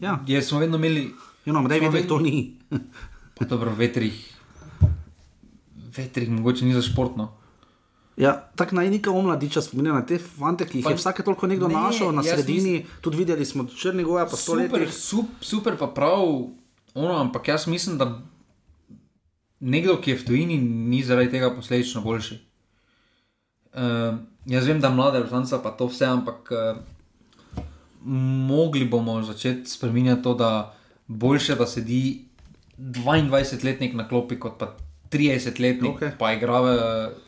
[0.00, 0.20] Ja.
[0.26, 1.12] je, smo vedno imeli,
[1.44, 2.58] Jo, no, Smo Vetrih vedno- to ni.
[3.34, 4.14] pa dobro, vetrih.
[5.96, 7.28] Vetrih mogoče ni za športno.
[8.16, 11.46] Ja, tako naj neka omladiča spominja na te fante, ki jih Pa- je vsake toliko
[11.46, 14.94] nekdo ne, našel na sredini, tudi videli smo Črnigoja, pa sto Super, let.
[14.94, 16.24] sup, super pa prav,
[16.94, 18.22] ono, ampak jaz mislim, da
[19.60, 22.38] nekdo, ki je v tujini, ni zaradi tega posledično boljši.
[23.76, 26.80] Uh, jaz vem, da mlade reprezentanca pa to vse, ampak uh,
[28.48, 30.74] mogli bomo začeti spremenjati to, da
[31.06, 32.24] boljše, da sedi
[32.78, 34.72] 22-letnik na klopi, kot pa
[35.10, 36.08] 30-letnik, Okej.
[36.08, 36.18] okay.
[36.18, 36.72] pa igra v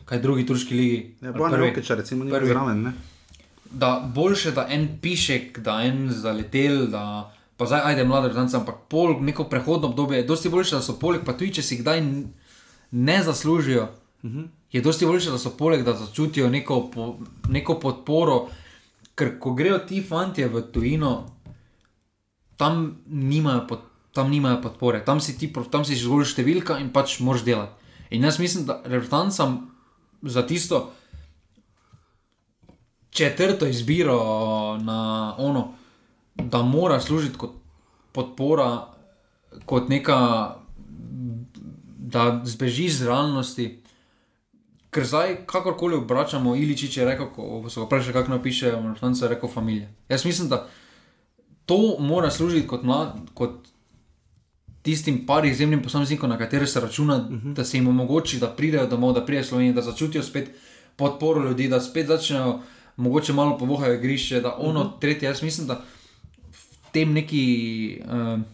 [0.05, 0.99] kaj drugi turški ligi.
[1.21, 1.69] Ja, Bojan prvi.
[1.69, 2.47] Rokiča, recimo, ni Prvi.
[2.47, 2.83] zraven.
[2.83, 2.93] Ne?
[3.71, 8.75] da boljše, da en pišek, da en zaletel, da pa zdaj ajde mlade reprezentance, ampak
[8.89, 12.01] pol neko prehodno obdobje je dosti boljše, da so poleg, pa tudi če si kdaj
[12.91, 13.83] ne zaslužijo,
[14.23, 14.47] uh -huh.
[14.71, 17.17] je dosti boljše, da so poleg, da začutijo neko, po,
[17.49, 18.47] neko podporo,
[19.15, 21.35] ker ko grejo ti fanti v tujino,
[22.57, 23.79] tam nimajo, pod,
[24.13, 27.75] tam nimajo podpore, tam si ti, tam si zgolj številka in pač moraš delati.
[28.09, 29.59] In jaz mislim, da reprezentancam
[30.21, 30.91] za tisto,
[33.09, 34.17] četrto izbiro
[34.81, 35.73] na ono,
[36.35, 37.51] da mora služiti kot
[38.11, 38.87] podpora,
[39.65, 40.55] kot neka,
[41.97, 43.75] da zbeži iz realnosti.
[44.89, 49.49] Ker zdaj, kakorkoli obračamo, Iličič je rekel, ko so vprašali, kako napiše, Mrtvanca je rekel
[49.49, 49.89] familija.
[50.09, 50.67] Jaz mislim, da
[51.65, 53.67] to mora služiti kot, mlad, kot
[54.81, 57.53] tistim par izjemnim posameznikom, na katere se računa, uh -huh.
[57.53, 60.49] da se jim omogoči, da pridejo domov, da pridejo Slovenijo, da začutijo spet
[60.95, 62.61] podporo ljudi, da spet začnejo
[62.95, 64.99] mogoče malo povohajo igrišče, da ono, uh -huh.
[64.99, 65.73] tretje, jaz mislim, da
[66.51, 68.45] v tem neki um,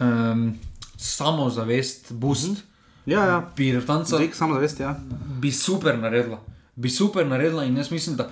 [0.00, 0.58] um,
[0.96, 2.70] samozavest, boost, uh -huh.
[3.06, 3.50] Ja, ja.
[3.56, 5.00] bi reprezentanca Dvig samozavesti, ja.
[5.40, 6.40] bi super naredila.
[6.74, 8.30] Bi super naredila in jaz mislim, da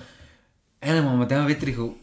[0.81, 1.95] enemu Mateju Vetrihu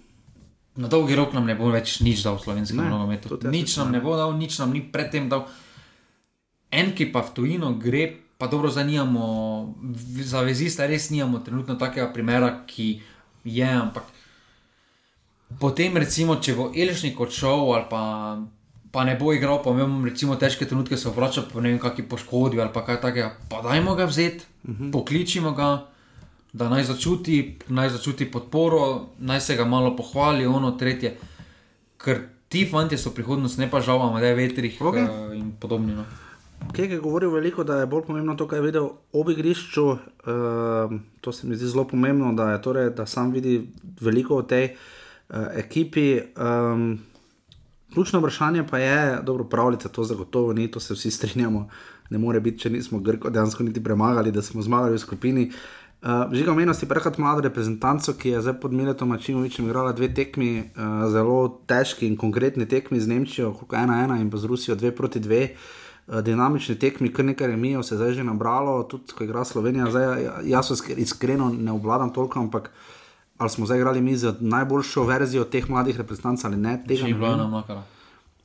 [0.76, 3.28] na dolgi rok nam ne bo več nič dal nogometu.
[3.28, 4.00] tudi jaz Nič nam ne.
[4.00, 5.48] bo dal, nič nam ni predtem dal.
[6.70, 9.74] En, ki pa v tujino gre, pa dobro zanimamo,
[10.20, 13.00] za vezista res nimamo trenutno takega primera, ki
[13.44, 14.04] je, ampak
[15.60, 18.02] potem recimo, če bo Elžnik odšel ali pa.
[18.96, 22.06] Pa ne bo igral, pa imamo recimo težke trenutke, se vrača po ne vem, kakšni
[22.08, 23.34] poškodbi ali pa kaj takega.
[23.50, 24.92] Pa dajmo ga vzeti, uh -huh.
[24.92, 25.84] pokličimo ga,
[26.56, 31.16] da naj začuti, naj začuti podporo, naj se ga malo pohvali, ono tretje.
[32.00, 35.02] Ker ti fanti so prihodnost, ne pa žal, ima vetrih Okej.
[35.02, 35.26] okay.
[35.26, 35.94] uh, in podobno.
[35.94, 36.04] No.
[36.72, 39.84] Kek je govoril veliko, da je bolj pomembno to, kar je videl ob igrišču.
[39.84, 43.60] Uh, to se mi zdi zelo pomembno, da, je torej, da sam vidi
[44.00, 46.22] veliko o tej uh, ekipi.
[46.40, 46.98] Um,
[47.92, 51.68] ključno vprašanje pa je, dobro, pravljica to zagotovo ni, to se vsi strinjamo.
[52.10, 55.50] Ne more biti, če nismo Grko dejansko niti premagali, da smo zmagali v skupini.
[55.50, 55.85] Uh,
[56.32, 60.82] Žiga omenjasti prekrat mlado reprezentanco, ki je zdaj pod Miletom Mačimovičem igrala dve tekmi, uh,
[61.10, 64.92] zelo težki in konkretni tekmi z Nemčijo, koliko ena ena in pa z Rusijo dve
[64.92, 65.48] proti dve.
[66.06, 69.90] Uh, dinamični tekmi, kar nekaj remijev se je zdaj že nabralo, tudi ko igra Slovenija.
[69.90, 72.70] Zdaj, ja- jaz isk- iskreno ne obvladam toliko, ampak
[73.38, 77.04] ali smo zdaj igrali mi z najboljšo verzijo teh mladih reprezentantov ali ne, tega Če
[77.04, 77.20] ne vem.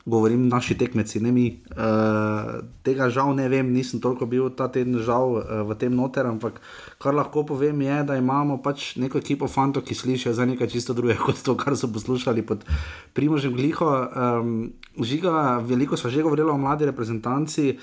[0.05, 1.45] Govorim naši tekmeci, ne mi.
[1.71, 6.25] Uh, tega žal ne vem, nisem toliko bil ta teden žal uh, v tem noter,
[6.25, 6.61] ampak
[7.01, 10.97] kar lahko povem je, da imamo pač neko ekipo fantov, ki slišijo za nekaj čisto
[10.97, 12.65] drugega kot to, kar so poslušali pod
[13.13, 13.89] Primožem Gliho.
[13.89, 17.77] Um, žiga, veliko smo že govorili o mladi reprezentanci.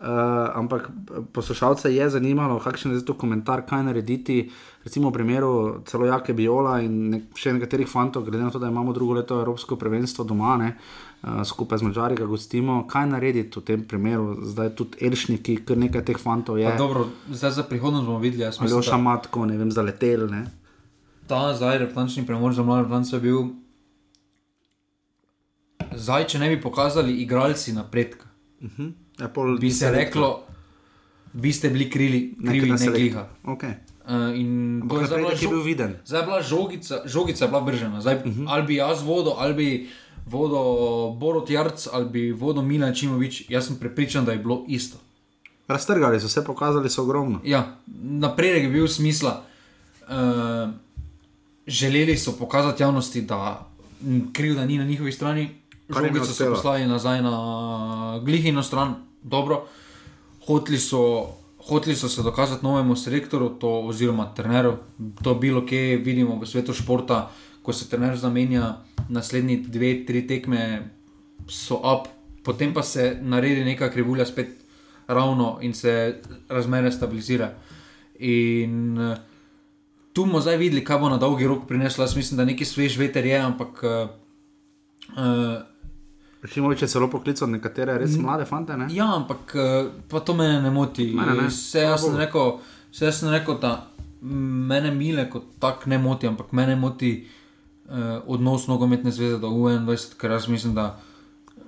[0.00, 0.06] Uh,
[0.56, 0.88] ampak
[1.36, 4.48] poslušalce je zanimalo, kakšen je zdaj to komentar, kaj narediti.
[4.80, 8.72] Recimo v primeru celo Jake Biola in nek, še nekaterih fantov, glede na to, da
[8.72, 11.09] imamo drugo leto Evropsko prvenstvo doma, uh,
[11.44, 12.86] skupaj z Mačari ga gostimo.
[12.88, 16.64] Kaj narediti v tem primeru, zdaj tudi Elšniki, kar nekaj teh fantov je.
[16.64, 18.42] Pa Dobro, zdaj za prihodnost bomo videli.
[18.42, 20.30] Jaz Ali mislim, oša da matko, ne vem, zaletel.
[20.30, 20.46] Ne.
[21.30, 23.42] ta zdaj reprezentančni premor za mlade reprezentance je bil.
[25.94, 28.26] Zdaj, če ne bi pokazali igralci napredka,
[29.20, 30.42] Ja, pol bi se reklo,
[31.32, 33.24] vi ste bili krili, krivi, ne gliha.
[33.54, 33.74] Okay.
[34.10, 35.92] Uh, in to je zdaj bila Napredek je bil viden.
[36.04, 38.00] Zdaj je bila žogica, žogica je bila vržena.
[38.00, 38.46] Zdaj, uh -huh.
[38.48, 39.88] Ali bi jaz vodil, ali bi
[40.30, 44.98] vodil Borod Jarc, ali bi vodil Milan Čimovič, jaz sem prepričan, da je bilo isto.
[45.68, 47.40] Raztrgali so se, pokazali so ogromno.
[47.44, 49.42] Ja, napredek je bil smisla.
[50.02, 50.70] Uh,
[51.66, 53.66] želeli so pokazati javnosti, da
[54.32, 55.48] krivda ni na njihovi strani.
[55.88, 56.54] Žogico so uspelo.
[56.54, 59.66] poslali nazaj na glihino stran, dobro.
[60.46, 61.26] Hoteli so,
[61.68, 64.76] hoteli so se dokazati novemu selektorju, to, oziroma trenerju.
[65.22, 67.30] To bilo, kje vidimo v svetu športa,
[67.62, 68.76] ko se trener zamenja,
[69.08, 70.90] naslednji dve, tri tekme
[71.48, 72.08] so up,
[72.44, 74.48] potem pa se naredi neka krivulja spet
[75.08, 77.52] ravno in se razmere stabilizira.
[78.18, 79.16] In eh,
[80.12, 82.04] tu bomo zdaj videli, kaj bo na dolgi rok prineslo.
[82.04, 84.10] Jaz mislim, da neki svež veter je, ampak uh,
[85.16, 85.62] uh,
[86.44, 88.76] Šimovič je celo poklical nekatere res mlade fante.
[88.76, 88.88] Ne?
[88.94, 91.10] Ja, ampak eh, pa to me ne moti.
[91.16, 91.48] Mene ne.
[91.48, 92.54] Vse jaz sem rekel,
[92.92, 93.74] vse jaz sem rekel, da
[94.22, 97.12] mene mile kot tak ne moti, ampak mene moti
[98.26, 100.96] odnos nogometne zveze do U21, ker jaz mislim, da.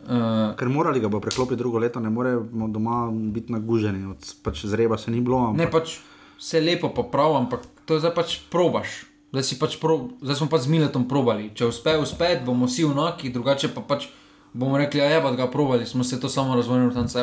[0.02, 4.64] Uh, Ker morali ga bo preklopiti drugo leto, ne moremo doma biti naguženi, od pač
[4.66, 5.38] zreba se ni bilo.
[5.38, 5.58] Ampak...
[5.58, 5.92] ne pač
[6.40, 9.04] vse lepo, pa prav, ampak to je zdaj pač probaš.
[9.32, 11.52] Zdaj, pač pro, zdaj smo pač z Miletom probali.
[11.54, 14.10] Če uspe, uspe, bomo vsi enaki, drugače pa pač
[14.52, 16.58] bomo rekli, da je pa ga probali, smo se to samo
[16.90, 17.22] tance.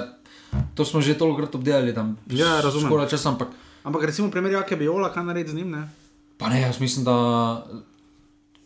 [0.74, 2.88] To smo že tolikrat obdelali, da Ja, razumem.
[2.88, 3.52] Skoraj čas, ampak
[3.84, 5.72] Ampak recimo primer Jake Biola, kaj narediti z njim?
[5.72, 5.90] Ne?
[6.38, 7.16] Pa ne, jaz mislim, da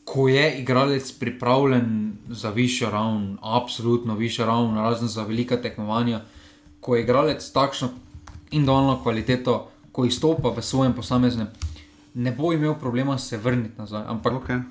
[0.04, 6.22] ko je igralec pripravljen za višjo raven, absolutno višjo raven, razen za velika tekmovanja,
[6.80, 7.90] ko je igralec takšno
[8.52, 11.48] individualno kvaliteto, ko izstopa v svojem posameznem,
[12.14, 14.04] ne bo imel problema se vrniti nazaj.
[14.08, 14.64] Ampak Okay.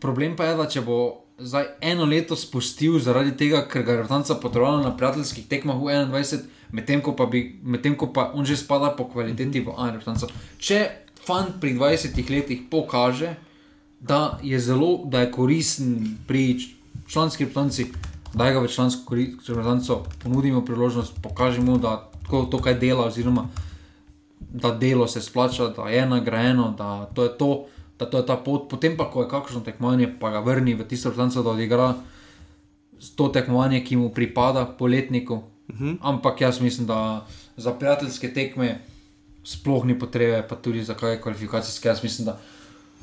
[0.00, 4.02] problem pa je, da če bo zdaj eno leto spustil zaradi tega, ker ga je
[4.02, 6.42] Rtanca potrebovala na prijateljskih tekmah v 21,
[6.72, 7.16] medtem ko,
[7.62, 10.32] medtem ko pa on že spada po kvaliteti v A reprezentanco.
[10.58, 13.36] Če fant pri 20 letih pokaže,
[14.02, 16.58] da je zelo, da je koristen pri
[17.08, 17.86] članski reprezentanci,
[18.34, 23.48] da ga v člansko reprezentanco ponudimo priložnost, pokažemo, da to, to kaj dela, oziroma
[24.40, 27.64] da delo se splača, da je nagrajeno, da to je to,
[27.98, 28.68] da to je ta pot.
[28.70, 31.94] Potem pa, ko je kakšno tekmovanje, pa ga vrni v tisto reprezentanco, da odigra
[33.16, 35.34] to tekmovanje, ki mu pripada, poletniku.
[35.34, 35.96] Uh -huh.
[36.00, 37.26] Ampak jaz mislim, da
[37.56, 38.80] za prijateljske tekme
[39.44, 41.88] sploh ni potrebe, pa tudi za kaj kvalifikacijske.
[41.88, 42.40] Jaz mislim, da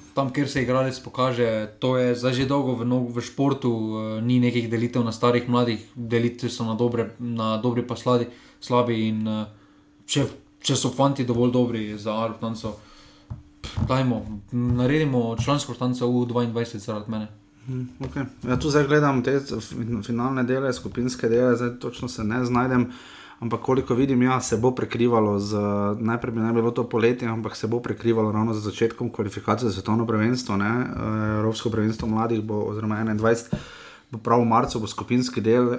[0.09, 1.47] tam, kjer se igralec pokaže,
[1.79, 5.45] to je zdaj že dolgo v, nog- v športu, eh, ni nekih delitev na starih,
[5.45, 8.27] mladih, delitve so na, dobre, na dobri, pa sladi,
[8.59, 9.07] slabi.
[9.07, 9.45] In, eh,
[10.05, 10.25] če,
[10.59, 12.75] če so fanti dovolj dobri za Aruptanco,
[13.83, 17.27] dajmo, naredimo člansko štanco v 22 zaradi mene.
[17.99, 18.25] Okay.
[18.43, 22.87] Ja, tu zdaj gledam te fin- finalne dele, skupinske dele, zdaj točno se ne znajdem.
[23.39, 25.55] Ampak koliko vidim, ja, se bo prekrivalo, z,
[25.99, 29.75] najprej bi naj bilo to poletje, ampak se bo prekrivalo ravno z začetkom kvalifikacije za
[29.75, 30.57] svetovno prvenstvo.
[30.57, 30.65] Ne?
[30.67, 33.55] Eh, Evropsko prvenstvo mladih bo, oziroma 21,
[34.11, 35.77] bo prav v marcu, bo skupinski del, uh,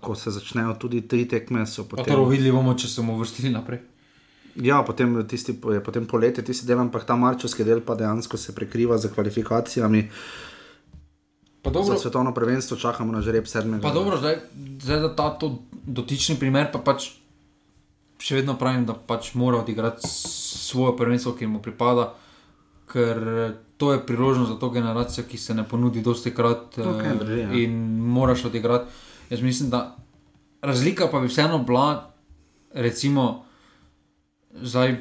[0.00, 1.64] ko se začnejo tudi tri tekme.
[1.90, 3.80] Potem, to videli bomo, če se bomo vrstili naprej.
[4.62, 8.98] ja, potem, tisti, potem poletje, tisti del, ampak ta marčovski del pa dejansko se prekriva
[8.98, 10.08] z kvalifikacijami.
[11.62, 13.82] Pa Za dobro, svetovno prvenstvo čakamo na žreb sedmega.
[13.82, 14.36] pa dobro zdaj,
[14.82, 15.38] zdaj da ta
[15.86, 17.10] dotični primer, pa pač
[18.22, 22.12] še vedno pravim, da pač mora odigrati svoje prvenstvo, ki mu pripada,
[22.90, 23.18] ker
[23.76, 27.48] to je priložnost za to generacijo, ki se ne ponudi dosti krat Okej, drži, ja.
[27.64, 28.90] in moraš odigrati.
[29.30, 29.96] Jaz mislim, da
[30.62, 32.12] razlika pa bi vseeno bila,
[32.74, 33.44] recimo,
[34.54, 34.96] zdaj,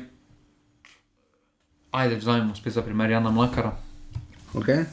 [1.91, 3.75] ajde, vzamemo spet za primer Jana Mlakara.
[4.53, 4.83] Okay.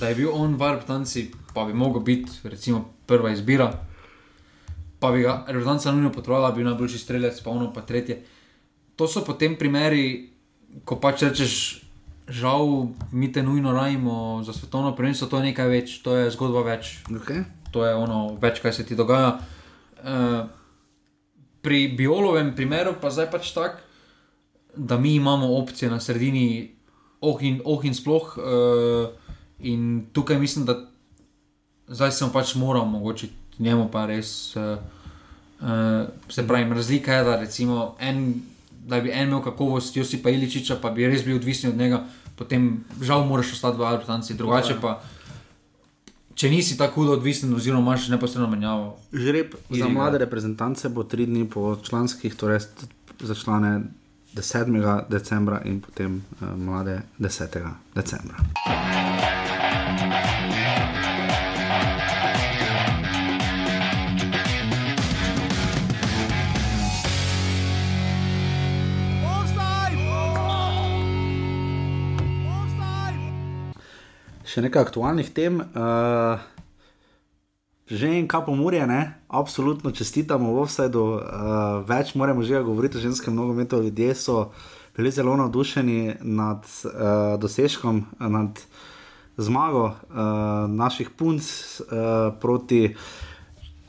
[0.00, 3.70] da je bil on v reprezentanci, pa bi mogel biti recimo prva izbira,
[5.00, 8.22] pa bi ga reprezentanca nujno potrebovala, bil najboljši strelec, pa ono pa tretje.
[8.96, 10.30] To so potem primeri,
[10.84, 11.54] ko pač rečeš,
[12.28, 16.64] žal, mi te nujno rajmo za svetovno prvenstvo, to je nekaj več, to je zgodba
[16.66, 17.44] več, Okay.
[17.72, 19.38] to je ono več, kaj se ti dogaja.
[19.96, 20.44] Uh,
[21.62, 23.80] pri biolovem primeru pa zdaj pač tako,
[24.76, 26.75] da mi imamo opcije na sredini,
[27.20, 28.36] oh in, oh in sploh.
[28.36, 29.08] Uh,
[29.58, 30.76] in tukaj mislim, da
[31.88, 34.56] zdaj se mu pač mora omogočiti, njemu pa res.
[34.56, 34.78] Uh,
[35.60, 38.34] uh, se pravi, razlika je, da recimo en.
[38.86, 42.04] Da bi en imel kakovost, Josipa Iličiča, pa bi res bil odvisen od njega,
[42.38, 45.00] potem žal moraš ostati v Albertanci, drugače pa,
[46.38, 51.26] če nisi tako hudo odvisen, oziroma imaš neposredno menjavo, Žreb za mlade reprezentance bo tri
[51.26, 52.60] dni po članskih, torej
[53.18, 53.80] za člane
[54.42, 55.06] 7.
[55.08, 57.48] decembra in potem uh, mlade 10.
[57.94, 58.36] decembra.
[74.46, 75.60] Še nekaj aktualnih tem.
[75.76, 76.55] Uh,
[77.90, 79.14] že en kapo murje, ne?
[79.28, 81.20] absolutno čestitamo v offsajdu, uh,
[81.86, 83.82] več moramo že govoriti o ženskem nogometu.
[83.82, 84.50] Ljudje so
[84.96, 86.90] bili zelo navdušeni nad uh,
[87.38, 88.58] dosežkom, nad
[89.36, 89.94] zmago uh,
[90.70, 91.44] naših punc
[91.80, 92.96] uh, proti,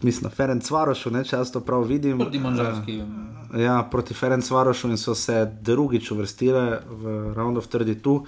[0.02, 2.20] mislim, Ferenc Varošu, ne če jaz to prav vidim.
[2.20, 3.00] proti Manžarski.
[3.02, 8.20] Uh, ja, proti Ferenc Varošu in so se drugič uvrstile v Round of 32.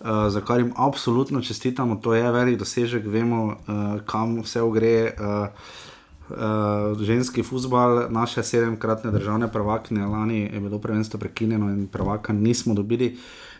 [0.00, 5.14] Uh, za kar jim absolutno čestitamo, to je velik dosežek, vemo, uh, kam vse gre.
[5.18, 5.48] Uh,
[6.30, 12.74] uh, ženski futbal, naše sedemkratne državne prvakinje, lani je bilo prvenstvo prekinjeno in prvaka nismo
[12.74, 13.16] dobili.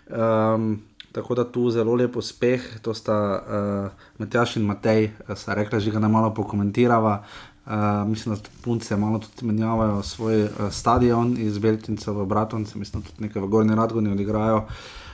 [0.09, 0.81] Um,
[1.13, 5.91] tako da tu zelo lep uspeh, to sta uh, Matjaš in Matej, sta rekla, že
[5.91, 7.23] ga ne malo pokomentirava.
[7.67, 13.03] Uh, mislim, da punce malo tudi menjavajo svoj uh, stadion iz Beltinca v Bratovce, mislim,
[13.03, 14.57] da tudi nekaj v Gorni Radgoni odigrajo.
[14.57, 15.08] Uh,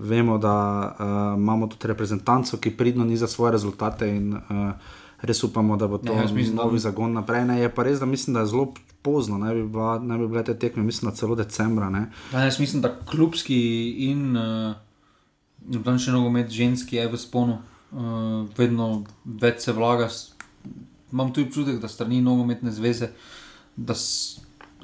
[0.00, 4.72] vemo, da uh, imamo tudi reprezentanco, ki pridno niza svoje rezultate in uh,
[5.20, 7.44] res upamo, da bo to Ne, mislim, da- novi zagon naprej.
[7.44, 10.28] Ne, je pa res, da mislim, da je zelo pozno, ne bi, bila, ne bi
[10.28, 11.90] bile te tekme, mislim, da celo decembra.
[11.90, 12.10] Ne.
[12.32, 17.58] Ja, jaz mislim, da klubski in uh, še nogomet ženski je v sponu,
[17.92, 20.10] uh, vedno več se vlaga.
[21.12, 23.10] Imam tudi občutek, da strani nogometne zveze,
[23.76, 23.94] da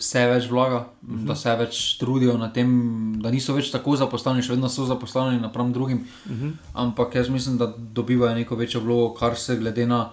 [0.03, 1.26] s- se več vlaga, mm -hmm.
[1.26, 2.68] da se več trudijo na tem,
[3.16, 5.98] da niso več tako zapostavljeni, še vedno so zapostavljeni napram drugim.
[6.26, 6.53] Mm -hmm.
[6.74, 10.11] Ampak jaz mislim, da dobivajo neko večjo vlogo, kar se glede na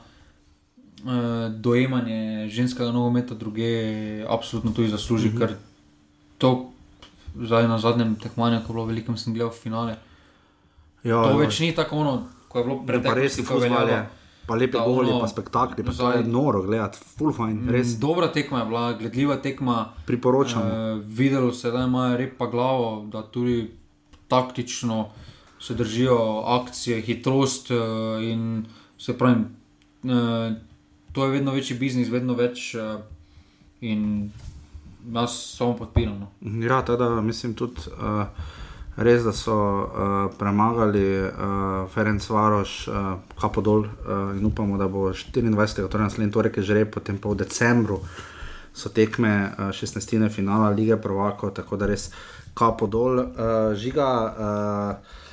[1.00, 1.10] uh,
[1.54, 2.20] dojemanje
[2.50, 3.70] ženskega nogometa druge,
[4.30, 5.38] absolutno tudi zasluži, mm -hmm.
[5.40, 5.56] ker
[6.38, 6.70] to
[7.38, 9.96] zdaj na zadnjem tekmovanju, ko je bilo veliko, sem gledal finale.
[11.04, 11.38] Jo, To jo.
[11.38, 12.14] več ni tako ono,
[12.48, 13.70] ko je bilo Ja, res je futbol je.
[13.70, 14.06] veljalo.
[14.50, 17.72] Pa lepi da goli, ono- pa spektakli, pa to zdaj- je noro gledati, full fine,
[17.72, 19.78] res Mm, Dobra tekma je bila, gledljiva tekma.
[20.06, 20.66] priporočamo.
[20.66, 20.72] Uh,
[21.06, 23.70] videlo se, da imajo rep pa glavo, da tudi
[24.28, 25.08] taktično
[25.60, 27.78] se držijo akcije, hitrost uh,
[28.24, 28.66] in
[28.98, 29.42] se pravi,
[30.04, 30.56] uh,
[31.14, 33.00] to je vedno večji biznis, vedno več uh,
[33.82, 34.32] in
[35.10, 36.20] jaz samo podpiram.
[36.20, 36.28] No.
[36.62, 38.24] Ja, teda mislim tudi uh,
[38.98, 42.96] res, da so uh, premagali uh, Ferenc Varoš, uh,
[43.42, 45.88] Kapodol uh, in upamo, da bo 24.
[45.88, 48.02] torej naslednji torek že, potem pa v decembru
[48.74, 50.30] so tekme uh, 16.
[50.30, 52.12] finala lige prvako, tako da res
[52.54, 53.28] Kapodol uh,
[53.76, 54.10] žiga.
[54.38, 55.28] Uh,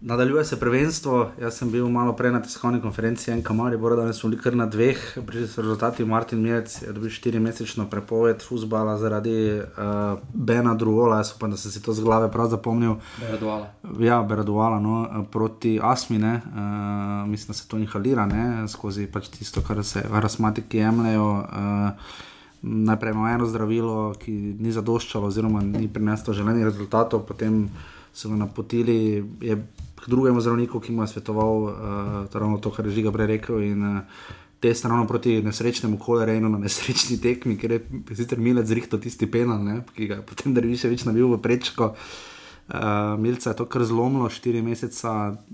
[0.00, 1.30] Nadaljuje se prvenstvo.
[1.40, 4.54] Jaz sem bil malo prej na tiskovni konferenci en kamar, bora danes smo bili kar
[4.56, 6.04] na dveh, prišli so rezultati.
[6.04, 11.56] Martin Mirec je dobil štiri mesečno prepoved fusbala zaradi uh, Bena Druola, jaz upam, da
[11.56, 12.94] sem si to z glave prav zapomnil.
[13.18, 13.72] Beraduala.
[13.98, 19.66] Ja, Beraduala, no, proti Asmine, uh, mislim, da se to inhalira ne, skozi pač tisto,
[19.66, 21.30] kar se arasmatiki jemljajo.
[21.42, 22.16] Uh,
[22.62, 27.68] Najprej ima eno zdravilo, ki ni zadoščalo, oziroma ni prineslo želenih rezultatov, potem
[28.18, 29.56] so ga napotili je
[29.98, 31.54] k drugemu zdravniku, ki mu je svetoval
[32.26, 33.62] uh, to, kar je Žiga prej rekel.
[33.62, 37.80] In, uh, Te strano proti nesrečnemu kolerenu na nesrečni tekmi, ker je
[38.18, 41.94] sicer Milec zrihto tisti penal, ne, ki ga je potem Derviš več nabil v prečko.
[42.66, 44.58] Uh, Milca je to kar zlomilo, štiri,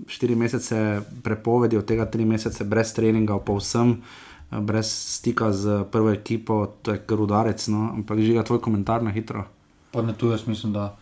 [0.09, 6.09] štiri mesece prepovedi, od tega tri mesece brez treninga, povsem uh, brez stika z prvo
[6.09, 7.67] ekipo, to je kar udarec.
[7.67, 7.93] No.
[7.93, 9.45] Ampak žiga tvoj komentar na hitro.
[9.91, 10.97] Pa ne tu jaz mislim, da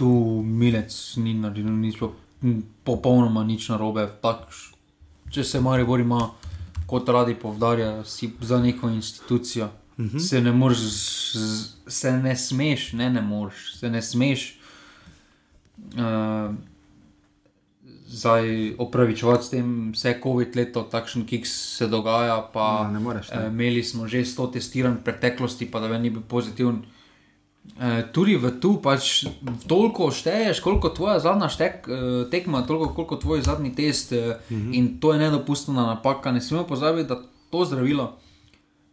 [0.00, 0.08] tu
[0.40, 0.88] milec
[1.20, 2.00] ni naredil nič,
[2.88, 4.06] popolnoma nič narobe.
[4.24, 4.48] Tak,
[5.28, 6.30] če se mari bori, ima
[6.88, 9.68] kot radi povdarja, si za neko institucijo.
[9.98, 10.18] Uh -huh.
[10.18, 10.78] Se ne moreš,
[11.86, 14.58] se ne smeš, ne, ne moreš, se ne smeš.
[15.76, 16.54] Uh,
[18.10, 22.50] Zdaj opravičovati s tem, vse COVID leto, takšen kik se dogaja.
[22.52, 26.22] Pa, no, moreš, eh, imeli smo že 100 testiranj v preteklosti, pa da ni bil
[26.22, 26.82] pozitiven.
[26.82, 26.99] Eh,
[28.12, 29.24] tudi v tu pač
[29.68, 34.12] toliko šteješ, koliko tvoja zadnja štek, eh, tekma, toliko koliko tvoj zadnji test.
[34.12, 34.70] Eh, uh mhm.
[34.70, 34.78] -huh.
[34.78, 36.32] In to je nedopustna napaka.
[36.32, 38.16] Ne smemo pozabiti, da to zdravilo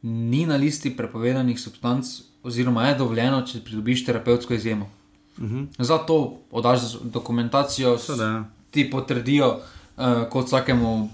[0.02, 2.06] ni na listi prepovedanih substanc,
[2.44, 4.86] oziroma je dovoljeno, če pridobiš terapevtsko izjemo.
[4.86, 4.92] Uh
[5.40, 5.58] Mhm.
[5.58, 5.68] -huh.
[5.80, 8.44] Zato odaš dokumentacijo, Seveda, ja.
[8.72, 9.60] ti potrdijo,
[9.98, 11.10] uh, kot vsakemu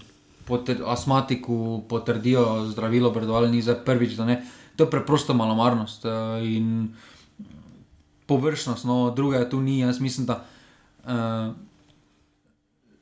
[0.46, 4.14] poter, astmatiku, potrdijo zdravilo, predvali ni za prvič.
[4.14, 4.46] da ne.
[4.76, 6.06] To je preprosto malomarnost.
[6.06, 6.12] Uh,
[6.44, 6.94] in
[8.28, 9.80] površnost, no, druga je tu ni.
[9.80, 10.44] Jaz mislim, da
[11.06, 11.56] uh,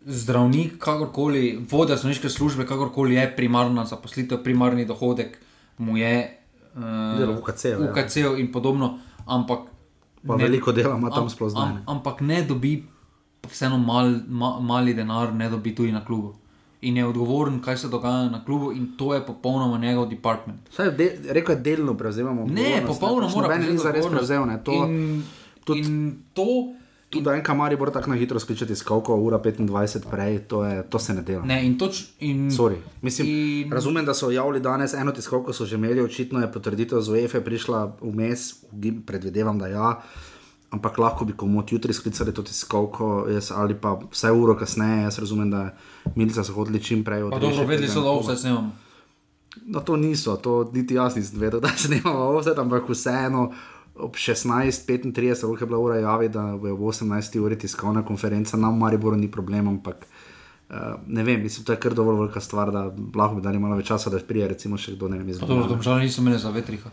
[0.06, 5.38] zdravnik, kakorkoli, vodja zdravniške službe, kakorkoli je primarna zaposlitev, primarni dohodek,
[5.78, 6.38] mu je
[7.18, 7.92] Delo uh, v UKC-ju, ja.
[7.92, 9.00] UKC in podobno.
[9.26, 9.72] Ampak
[10.28, 11.84] Pa veliko dela ima tam sploh zdaj, Am, ne.
[11.88, 12.76] ampak ne dobi,
[13.50, 16.36] vseeno mal, ma, mali denar, ne dobi tudi na klubu.
[16.82, 20.60] In je odgovoren, kaj se dogaja na klubu, in to je popolnoma njegov department.
[20.72, 22.46] Saj, de, rekel je, delno prevzemamo.
[22.48, 24.28] Ne, popolnoma pač mora noben ni prevzeti zares odgovornost.
[24.28, 24.46] prevzel.
[24.46, 24.64] Ne.
[24.64, 25.24] To, in,
[25.64, 26.00] tudi- in
[26.34, 26.48] to,
[27.10, 29.68] tudi da en kamari bo tako na hitro skličati skavko, ura 25
[30.10, 31.46] prej, to, je, to se ne dela.
[31.46, 32.76] ne, in toč, in, Sorry.
[33.02, 37.00] Mislim, In- Razumem, da so javili danes eno tiskovko, so že imeli, očitno je potrditev
[37.00, 38.54] z UEFA prišla vmes,
[39.06, 40.02] predvidevam, da ja.
[40.72, 45.02] Ampak lahko bi komu jutri sklicali to tiskovko, jaz, ali pa vsaj uro kasneje.
[45.04, 45.76] Jaz razumem, da
[46.16, 48.72] milica so hodili čim prej od pa dobro, vedeli so, da vse snemamo.
[49.66, 53.52] No, to niso, to niti jaz nisem vedel, da se snimamo vse, ampak vseeno
[53.96, 57.40] ob 16:35, koliko je bila ura javi, da bo ob 18.
[57.40, 60.08] uri tiskovna konferenca, nam v Mariboru ni problem, ampak
[60.70, 60.76] uh,
[61.08, 62.84] ne vem, mislim, to je kar dovolj velika stvar, da
[63.16, 65.56] lahko bi dali malo več časa, da prije recimo še kdo ne vem iz Dobro,
[65.56, 65.74] Ljubljane.
[65.76, 66.90] domžal niso imeli za vetriha.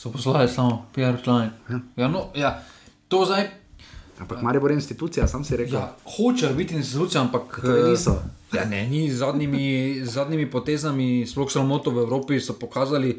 [0.00, 1.50] So poslali samo PR člani.
[1.68, 1.80] Ja.
[1.96, 2.62] Ja, no, ja,
[3.08, 3.50] to zdaj.
[4.20, 5.74] Ampak Maribor je institucija, sam si rekel.
[5.74, 8.22] Ja, hočejo biti institucija, ampak Torej eh, niso.
[8.52, 13.18] Ja, ne, ni z zadnjimi, zadnjimi potezami, sploh sramoto v Evropi, so pokazali,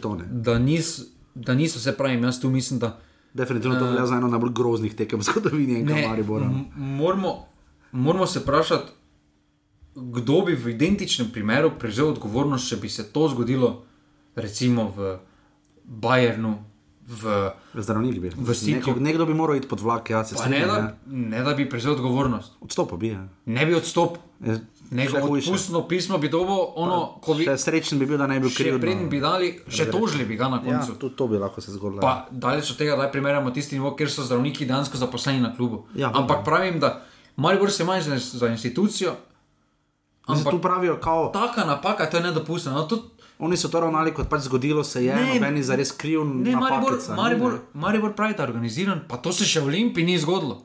[0.00, 1.00] to da, nis,
[1.34, 2.22] da niso se pravi.
[2.22, 2.98] Jaz tu mislim, da
[3.34, 6.44] Definitivno to velja za eno najbolj groznih tekem v zgodovini enega ne, Maribora.
[6.44, 7.46] m- moramo,
[7.92, 8.90] moramo se vprašati,
[9.94, 13.84] kdo bi v identičnem primeru prevzel odgovornost, če bi se to zgodilo,
[14.34, 15.18] recimo v
[15.84, 16.64] Bayernu.
[17.04, 18.30] V, Zdravnik bi.
[18.48, 18.90] Stiku.
[18.90, 20.68] Nekdo, nekdo bi moral iti pod vlak, ja se pa ne strinjam.
[20.76, 23.08] da, ne da bi prevzel odgovornost, Odstopil bi.
[23.08, 23.26] Ja.
[23.46, 24.22] ne bi odstopil.
[24.40, 24.60] Je-
[25.02, 25.48] še hujše.
[25.48, 28.64] odpustno pismo bi dobil, ono, ko bi srečen bi bil, da ne bi bil še
[28.64, 28.80] kriv.
[28.80, 30.94] preden bi dali, še tožili bi ga na Ja, koncu.
[30.96, 32.00] tudi to bi lahko se zgodilo.
[32.00, 35.84] Pa daleč od tega, da primerjamo tisti nivo, kjer so zdravniki dejansko zaposleni na klubu.
[35.94, 37.02] Ja, Ampak pravim, da
[37.36, 39.16] Maribor se ima za, institucijo,
[40.24, 42.72] Ampak tu pravijo, kao, taka napaka, to je nedopustno.
[42.72, 43.02] No, tudi,
[43.42, 46.22] oni so to ravnali, kot pač zgodilo se je, Ne, noben je zares kriv.
[46.22, 47.58] ne, Maribor, napakica, ni, Maribor, ne.
[47.76, 50.62] Maribor pravi, da je organiziran, pa to se še v Olimpiji ni zgodilo.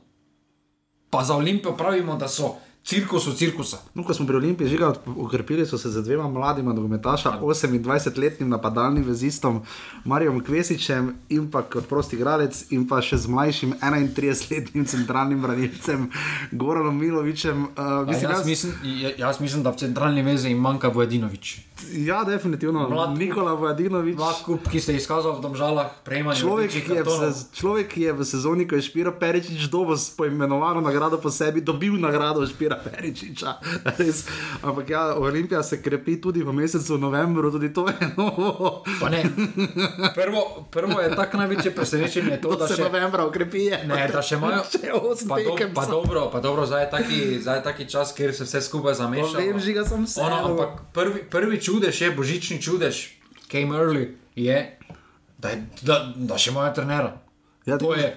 [1.09, 3.77] Pa za Olimpijo pravimo, da so cirkus v cirkusa.
[3.95, 9.03] No, ko smo pri Olimpiji žiga, ukrepili so se z dvema mladima nogometaša, 28-letnim napadalnim
[9.03, 9.61] vezistom,
[10.05, 16.07] Marijom Kvesičem in pa kot prosti igralec, in pa še z mlajšim 31-letnim centralnim branilcem
[16.53, 17.67] Goranom Milovičem.
[17.73, 18.71] Uh, Mislim, mislim, jaz, jaz, mislim,
[19.01, 21.66] ja- jaz mislim, da v centralni vezi jim manjka Vojedinovič.
[21.91, 22.89] Ja, definitivno.
[22.89, 23.19] Mlad kup.
[23.19, 24.17] Nikola Vladinovič.
[24.17, 28.13] Vlakup, ki se je izkazal v domžalah, prejemanje Človek ki, je sez, človek, ki je
[28.13, 33.61] v sezoni, ko je Špiro Peričič dobil poimenovano nagrado po sebi, dobil nagrado Špira Peričiča.
[33.97, 34.25] Res.
[34.63, 38.81] Ampak ja, Olimpija se krepi tudi v mesecu novembru, tudi to je novo.
[38.99, 39.23] Pa ne.
[40.17, 43.83] Prvo, prvo je tako največje presenečenje to, To da se še, novembra ukrepije.
[43.85, 44.65] ne, da še imajo.
[44.65, 47.83] Še osem Pa, do, tekem pa dobro, pa dobro, zdaj je taki, zdaj je taki
[47.85, 49.37] čas, kjer se vse skupaj zameša.
[49.37, 50.21] Vem, žiga sem se.
[50.21, 52.95] Ono, ampak prvi, prvi čudež je, božični čudež,
[53.45, 54.57] came early, je,
[55.37, 57.11] da, je, da, da še imajo trenera.
[57.65, 58.15] Ja, to je,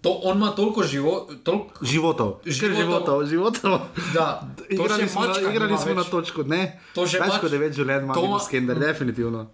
[0.00, 2.76] to on ima toliko života, toliko, Životov, Životov.
[2.76, 3.72] životov, životov.
[4.12, 4.26] da
[4.56, 6.10] to Igrali smo, na, igrali smo na več.
[6.10, 6.62] točko, ne.
[6.94, 9.48] To že Več kot devet življenj ima to ma- Minus Kender, definitivno.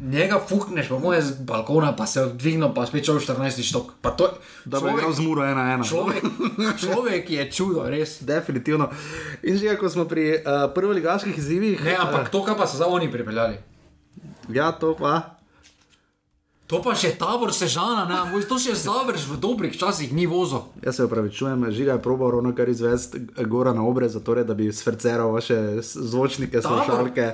[0.00, 3.92] Njega fukneš, pa moje z balkona, pa se odvigne, pa spet čovek 14 štok.
[4.02, 4.28] Pa to,
[4.64, 5.84] Da bi igral z muro ena ena.
[5.84, 6.24] človek,
[6.82, 8.18] človek je čudo, res.
[8.20, 8.90] Definitivno.
[9.42, 12.86] In že ko smo pri uh, prvoligaških izzivih, Ne, ampak to, kar pa so za
[12.86, 13.56] oni pripeljali.
[14.48, 15.38] ja, to pa.
[16.64, 20.62] To pa še tabor sežana, ne, to še završ v dobrih časih, ni vozo.
[20.80, 24.70] Jaz se upravičujem, žiga je probal ravno kar izvesti gora na obrez, torej, da bi
[24.72, 27.26] sfrceral vaše zvočnike, slušalke.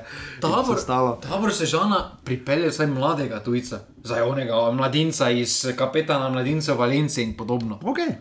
[0.42, 1.12] tabor, ostalo.
[1.22, 7.78] tabor sežana pripelje vsaj mladega tujca, zdaj onega mladinca iz kapetana mladinca Valence in podobno.
[7.86, 8.18] Okay.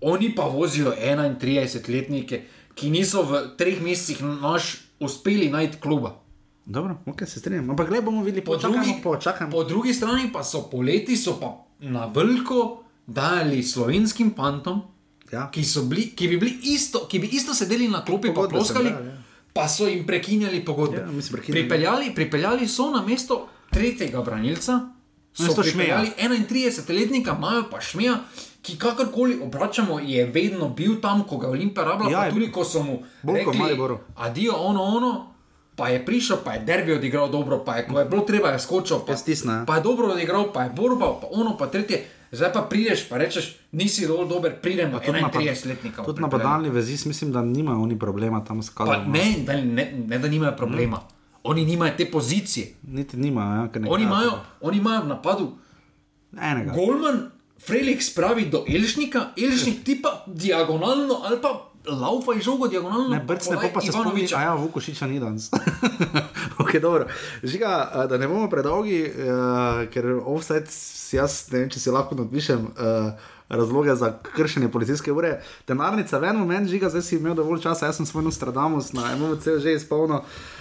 [0.00, 2.42] Oni pa vozijo 31-letnike,
[2.78, 6.14] ki niso v treh mesecih naš uspeli najti kluba.
[6.66, 7.70] Dobro, okay, se strinjam.
[7.70, 9.50] Ampak gledaj, bomo videli, Po počakajmo, drugi, počakajmo.
[9.52, 14.82] po drugi strani pa so poleti so pa na veliko dali slovenskim fantom,
[15.32, 15.50] Ja.
[15.50, 18.90] ki, bili, ki, bi bili isto, ki bi isto sedeli na klopi in so ploskali,
[18.90, 19.22] brali, ja.
[19.52, 20.96] pa so jim prekinjali pogodbe.
[20.96, 21.52] Ja, prekinjali.
[21.52, 23.40] pripeljali, pripeljali so na mesto
[23.70, 24.80] tretjega branilca,
[25.32, 26.10] so Namesto pripeljali
[26.44, 28.18] 31-letnika, imajo pa šmeja.
[28.62, 32.34] Ki kakorkoli obračamo, je vedno bil tam, ko ga je Olimpija rabila, Ja, je pa
[32.34, 33.98] tudi ko so mu Bolj kot rekli, Mariboru.
[34.16, 35.35] adijo, ono, ono,
[35.76, 38.58] pa je prišel, pa je derbi odigral dobro, pa je, ko je bilo treba, je
[38.58, 39.64] skočil, pa, stisne, ja.
[39.66, 42.04] pa je dobro odigral, pa je borba, pa ono, pa tretje.
[42.32, 46.04] Zdaj pa prideš, pa rečeš, nisi dovolj dober, pridem na Tudi napad- 31-letnika.
[46.04, 49.12] Tudi napadalni vezi, mislim, da nimajo oni problema tam s Pa kadrom.
[49.12, 51.00] ne, ne, ne, ne, da nimajo problema.
[51.42, 52.74] Oni nimajo te pozicije.
[52.82, 55.52] Niti nimajo, ja, ker ne Oni imajo, oni imajo v napadu
[56.42, 56.72] enega.
[56.72, 63.08] Golman, Felix pravi do Elšnika, Elšnik ti pa diagonalno ali pa laufa in žogo diagonalno.
[63.08, 64.36] Ne, brcne, pa, pa se spomni, Ivanoviča.
[64.36, 65.50] a ja, Vukošiča ni danes.
[66.62, 67.06] okay, dobro.
[67.42, 70.70] Žiga, da ne bomo predolgi, uh, ker offset,
[71.12, 75.38] jaz ne vem, če si lahko napišem uh, razloge za kršenje policijske ure.
[75.68, 79.14] Denarnica, v enem momentu, žiga, zdaj si imel dovolj časa, jaz sem svoj Nostradamus na
[79.16, 80.22] MVC že izpolnil.
[80.22, 80.55] Uh,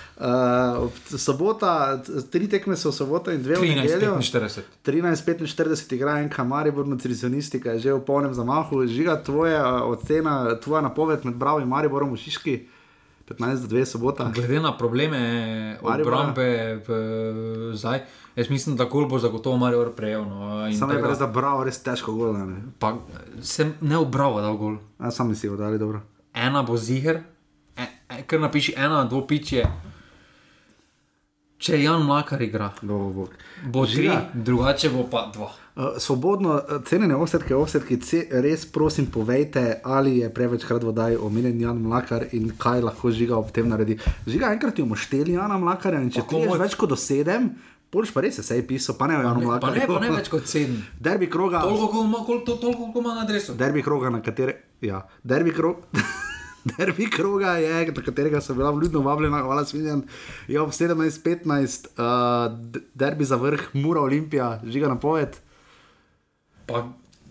[1.18, 4.16] sobota, t- tri tekme so v soboto in dve v nedeljo.
[4.16, 4.64] 13-45.
[4.86, 8.88] 13-45 igra en kamar, burno trizonistika, je že v polnem zamahu.
[8.88, 12.56] Žiga tvoja ocena, tvoja napoved med Bravo in Mariborom v Šiški,
[13.28, 14.32] 15 do 2 sobota.
[14.32, 15.20] Glede na probleme
[15.82, 16.16] Maribora.
[16.18, 16.90] obrambe v,
[17.74, 18.06] zdaj,
[18.36, 20.24] jaz mislim, da gol bo zagotovo Marijo prejel.
[20.26, 22.38] No, Sam je res za Bravo res težko gol.
[22.38, 22.62] Ne?
[22.80, 22.96] pa
[23.42, 24.78] sem ne obravo dal gol.
[25.00, 26.02] A sami si jo dali dobro.
[26.34, 27.24] Ena bo ziger,
[27.76, 29.66] e, e, kar napiši ena, dvo piče.
[31.66, 33.30] Če Jan Mlakar igra, Dobro, bog.
[33.66, 34.18] bo tri, Žiga.
[34.36, 35.48] drugače bo pa dva.
[35.76, 37.56] Uh, svobodno, uh, cenjene offsetke,
[38.00, 43.12] ce- res prosim povejte, ali je prevečkrat v oddaji omenjen Jan Mlakar in kaj lahko
[43.12, 43.98] žiga ob tem naredi.
[44.26, 46.60] Žiga, enkrat jo mošteli Jana Mlakarja in če Pa ti je komot.
[46.60, 47.50] več kot do sedem,
[47.88, 49.80] Poliš pa res je sej pisal, pa ne Janu Ne, pa, Mlakarju.
[49.80, 50.78] ne, pa ne več kot sedem.
[51.00, 51.62] Derbi kroga.
[51.62, 53.54] Toliko, koliko ima, kol, to, toliko, koliko ima na adresu.
[53.56, 54.56] Derbi kroga, na katere.
[54.82, 55.80] Ja, derbi kroga.
[56.66, 60.04] Derbi kroga je, na katerega sem bila vljudno vabljena, hvala svinjen.
[60.48, 62.58] Je ob 17:15, uh,
[62.94, 65.38] derbi za vrh, Mura Olimpija, žiga na poved.
[66.66, 66.88] Pa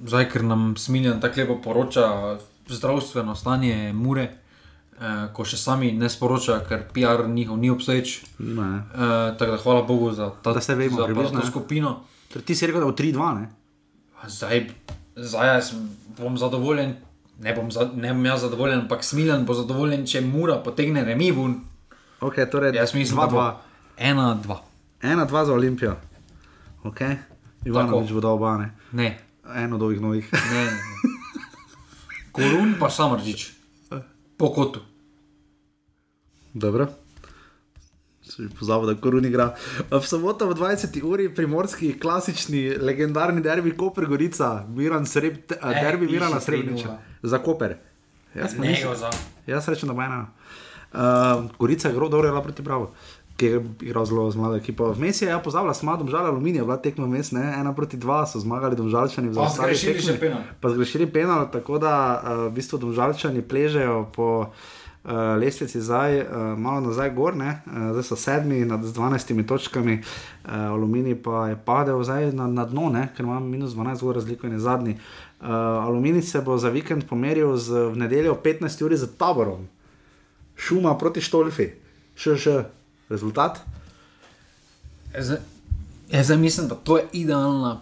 [0.07, 6.09] zdaj, ker nam smiljan tako lepo poroča zdravstveno stanje Mure, eh, ko še sami ne
[6.09, 7.70] sporočajo, ker PR njihov ni
[8.39, 8.70] ne.
[8.78, 11.47] Eh, tako da hvala Bogu za, ta, Da se vemo, za to ne.
[11.47, 12.01] skupino.
[12.32, 13.49] Torej, Ti si rekel, da v 3-2, ne?
[14.22, 14.70] A Zdaj,
[15.16, 15.61] zdaj
[16.18, 16.95] bom zadovoljen,
[17.39, 21.30] ne bom, za, ne bom jaz zadovoljen, ampak smiljan bo zadovoljen, če Mura potegne remi
[21.32, 21.61] ven.
[22.20, 23.53] Okay, torej Jaz mislim, da bo 2-2.
[23.99, 24.62] ena, dva.
[25.03, 25.97] 1-2 za Olimpijo.
[26.85, 27.16] Okay.
[27.64, 28.70] Ivanovič bo dal oba, ne?
[28.93, 29.18] Ne,
[29.57, 30.32] Eno od ovih novih.
[30.32, 30.64] ne, ne.
[30.64, 30.78] ne.
[32.35, 33.53] Korun pa samržič.
[34.37, 34.80] Po kotu.
[36.55, 36.87] Dobro.
[38.55, 39.55] Pozabil, da korun igra.
[39.91, 41.03] V soboto v 20.
[41.03, 46.41] uri primorski klasični legendarni derbi Koper Gorica, Miran Sreb, eh, derbi Mirana 3:0.
[46.41, 46.99] Srebrniča.
[47.22, 47.76] Za Koper.
[48.35, 49.11] Jaz, Ne, nisem- ga za.
[49.47, 50.26] jaz rečem, da bo ena.
[50.93, 51.01] Uh,
[51.59, 52.91] Gorica je zelo dobro igrala proti Bravo.
[53.37, 54.93] Ki je igral zelo z mlado ekipo.
[54.93, 58.39] Vmes je ja, pozabila, smo domžala aluminija, bila tekma vmes, ne, ena proti dva so
[58.39, 59.28] zmagali domžalčani.
[59.28, 60.41] v Pa zaostanek zgrešili še penal.
[60.61, 64.47] Pa zgrešili penal, tako da uh, v bistvu domžalčani pležejo po uh,
[65.13, 66.27] lestvici zdaj uh,
[66.59, 67.61] malo nazaj gor, ne?
[67.67, 72.65] uh, zdaj so sedmi nad 12 točkami, uh, Aluminij pa je padel zdaj na, na
[72.65, 73.09] dno, ne?
[73.17, 74.97] ker ima minus 12 gor razliko in je zadnji.
[75.41, 75.49] Uh,
[75.85, 79.69] Aluminij se bo za vikend pomeril z, v nedeljo 15 uri z taborom,
[80.57, 81.69] šuma proti Štolfi,
[82.17, 82.63] še še
[83.09, 83.61] rezultat.
[85.15, 85.37] Jaz,
[86.09, 87.81] jaz zdaj mislim, da to je idealna.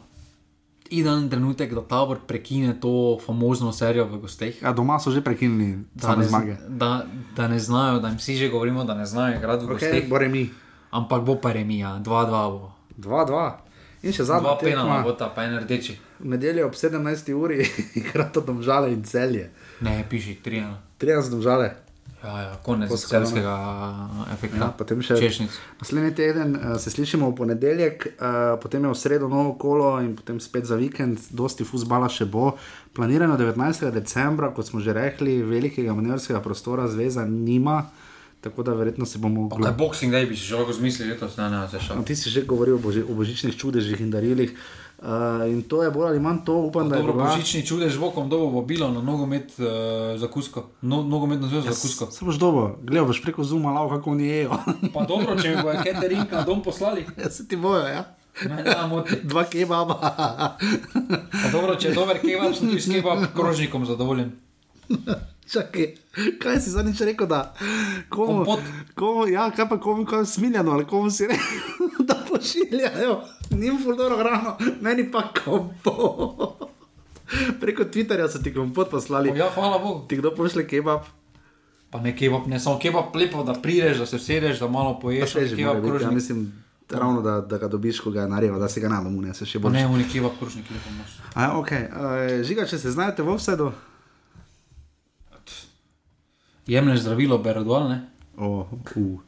[0.92, 4.60] Idealen trenutek, da tabor prekine to famozno serijo v gosteh.
[4.60, 6.56] Ja, doma so že prekinili Da ne, zmage.
[6.68, 9.72] da, da ne znajo, da jim vsi že govorimo, da ne znajo igrati v Okay,
[9.72, 10.08] gosteh.
[10.08, 10.50] bore mi.
[10.90, 12.72] Ampak bo pa remija, 2-2 bo.
[12.98, 13.52] 2-2.
[14.02, 15.94] In še zadnja Dva pena bo ta, pa en rdeči.
[16.18, 17.00] V nedeljo ob 17.
[17.32, 17.62] uri
[17.94, 19.48] igrata domžale in celje.
[19.80, 20.74] Ne, piši, 3-1.
[20.98, 21.68] 13 domžale.
[22.22, 23.54] Ja, ja, konec celskega
[24.30, 24.58] efekta.
[24.60, 25.56] Ja, potem še češnic.
[25.80, 30.12] Naslednji teden uh, se slišimo v ponedeljek, uh, potem je v sredo novo kolo in
[30.14, 32.52] potem spet za vikend, dosti fusbala še bo.
[32.94, 33.90] Planirano 19.
[33.90, 37.88] decembra, kot smo že rekli, velikega manevrskega prostora zveza nima,
[38.42, 41.34] tako da verjetno se bomo Pa kaj boxing day bi si že lahko zmislil, letos
[41.42, 41.98] ne, ne, se šel.
[41.98, 44.54] No, ti si že govoril o, boži, o božičnih čudežih in darilih.
[44.54, 44.81] Uh,
[45.48, 48.10] in to je bolj ali manj to, upam, da je Dobro, bila- božični čudež bo
[48.10, 49.66] kom dobo vabilo na nogomet uh,
[50.16, 50.62] za kusko.
[50.82, 52.06] No, nogometno zvezo za kusko.
[52.06, 54.50] Se boš dobo, gledal boš preko zuma, lao, kako oni jejo.
[54.94, 57.06] Pa dobro, če mi bo catering na dom poslali.
[57.18, 58.04] ja, se ti bojo, ja.
[59.22, 59.94] Dva kebaba.
[61.32, 64.32] Pa dobro, če je dober kebab, sem tudi s kebab krožnikom zadovoljen.
[65.52, 65.94] Čakaj,
[66.40, 67.54] kaj si zadnjič rekel, da
[68.08, 68.60] komu, Kompot.
[68.94, 74.08] komu, ja, kaj pa komu, komu smiljano, ali komu si rekel, da pošiljajo, njim fuldo
[74.16, 76.72] hrano, meni pa kompot.
[77.60, 79.30] Preko Twitterja so ti kompot poslali.
[79.30, 80.06] O, ja, hvala Bogu.
[80.08, 81.04] Ti kdo pošle kebab?
[81.90, 85.32] Pa ne kebab, ne samo kebab, lepo, da prideš, da se usedeš, da malo poješ.
[85.32, 86.46] še že kebab biti, ja, mislim,
[86.90, 89.34] ravno da, da ga dobiš, ko ga je naredil, da si ga na domu ne,
[89.34, 89.76] se še bolj.
[89.76, 91.16] ne, oni kebab krožnik lepo imaš.
[91.34, 91.88] A, okay.
[91.92, 93.72] uh, žiga, če se znajdete v offsetu.
[96.66, 98.06] Jemlješ zdravilo, berodval, ne?
[98.36, 99.20] Oh, uh,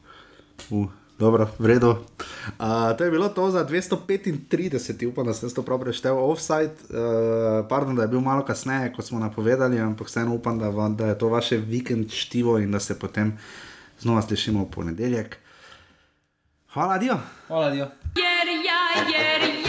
[0.69, 0.87] uh,
[1.19, 1.89] dobro, v redu.
[1.89, 6.17] Uh, to je bilo to za 235, upam, da sem to prav preštel.
[6.17, 10.69] Offside, uh, pardon, da je bil malo kasneje, kot smo napovedali, ampak vseeno upam, da,
[10.69, 13.37] vam, da je to vaše vikend štivo in da se potem
[13.99, 15.37] znova slišimo v ponedeljek.
[16.73, 17.19] Hvala, Dio.
[17.47, 17.87] Hvala, Dio.
[18.15, 18.81] Jer ja,
[19.19, 19.64] jer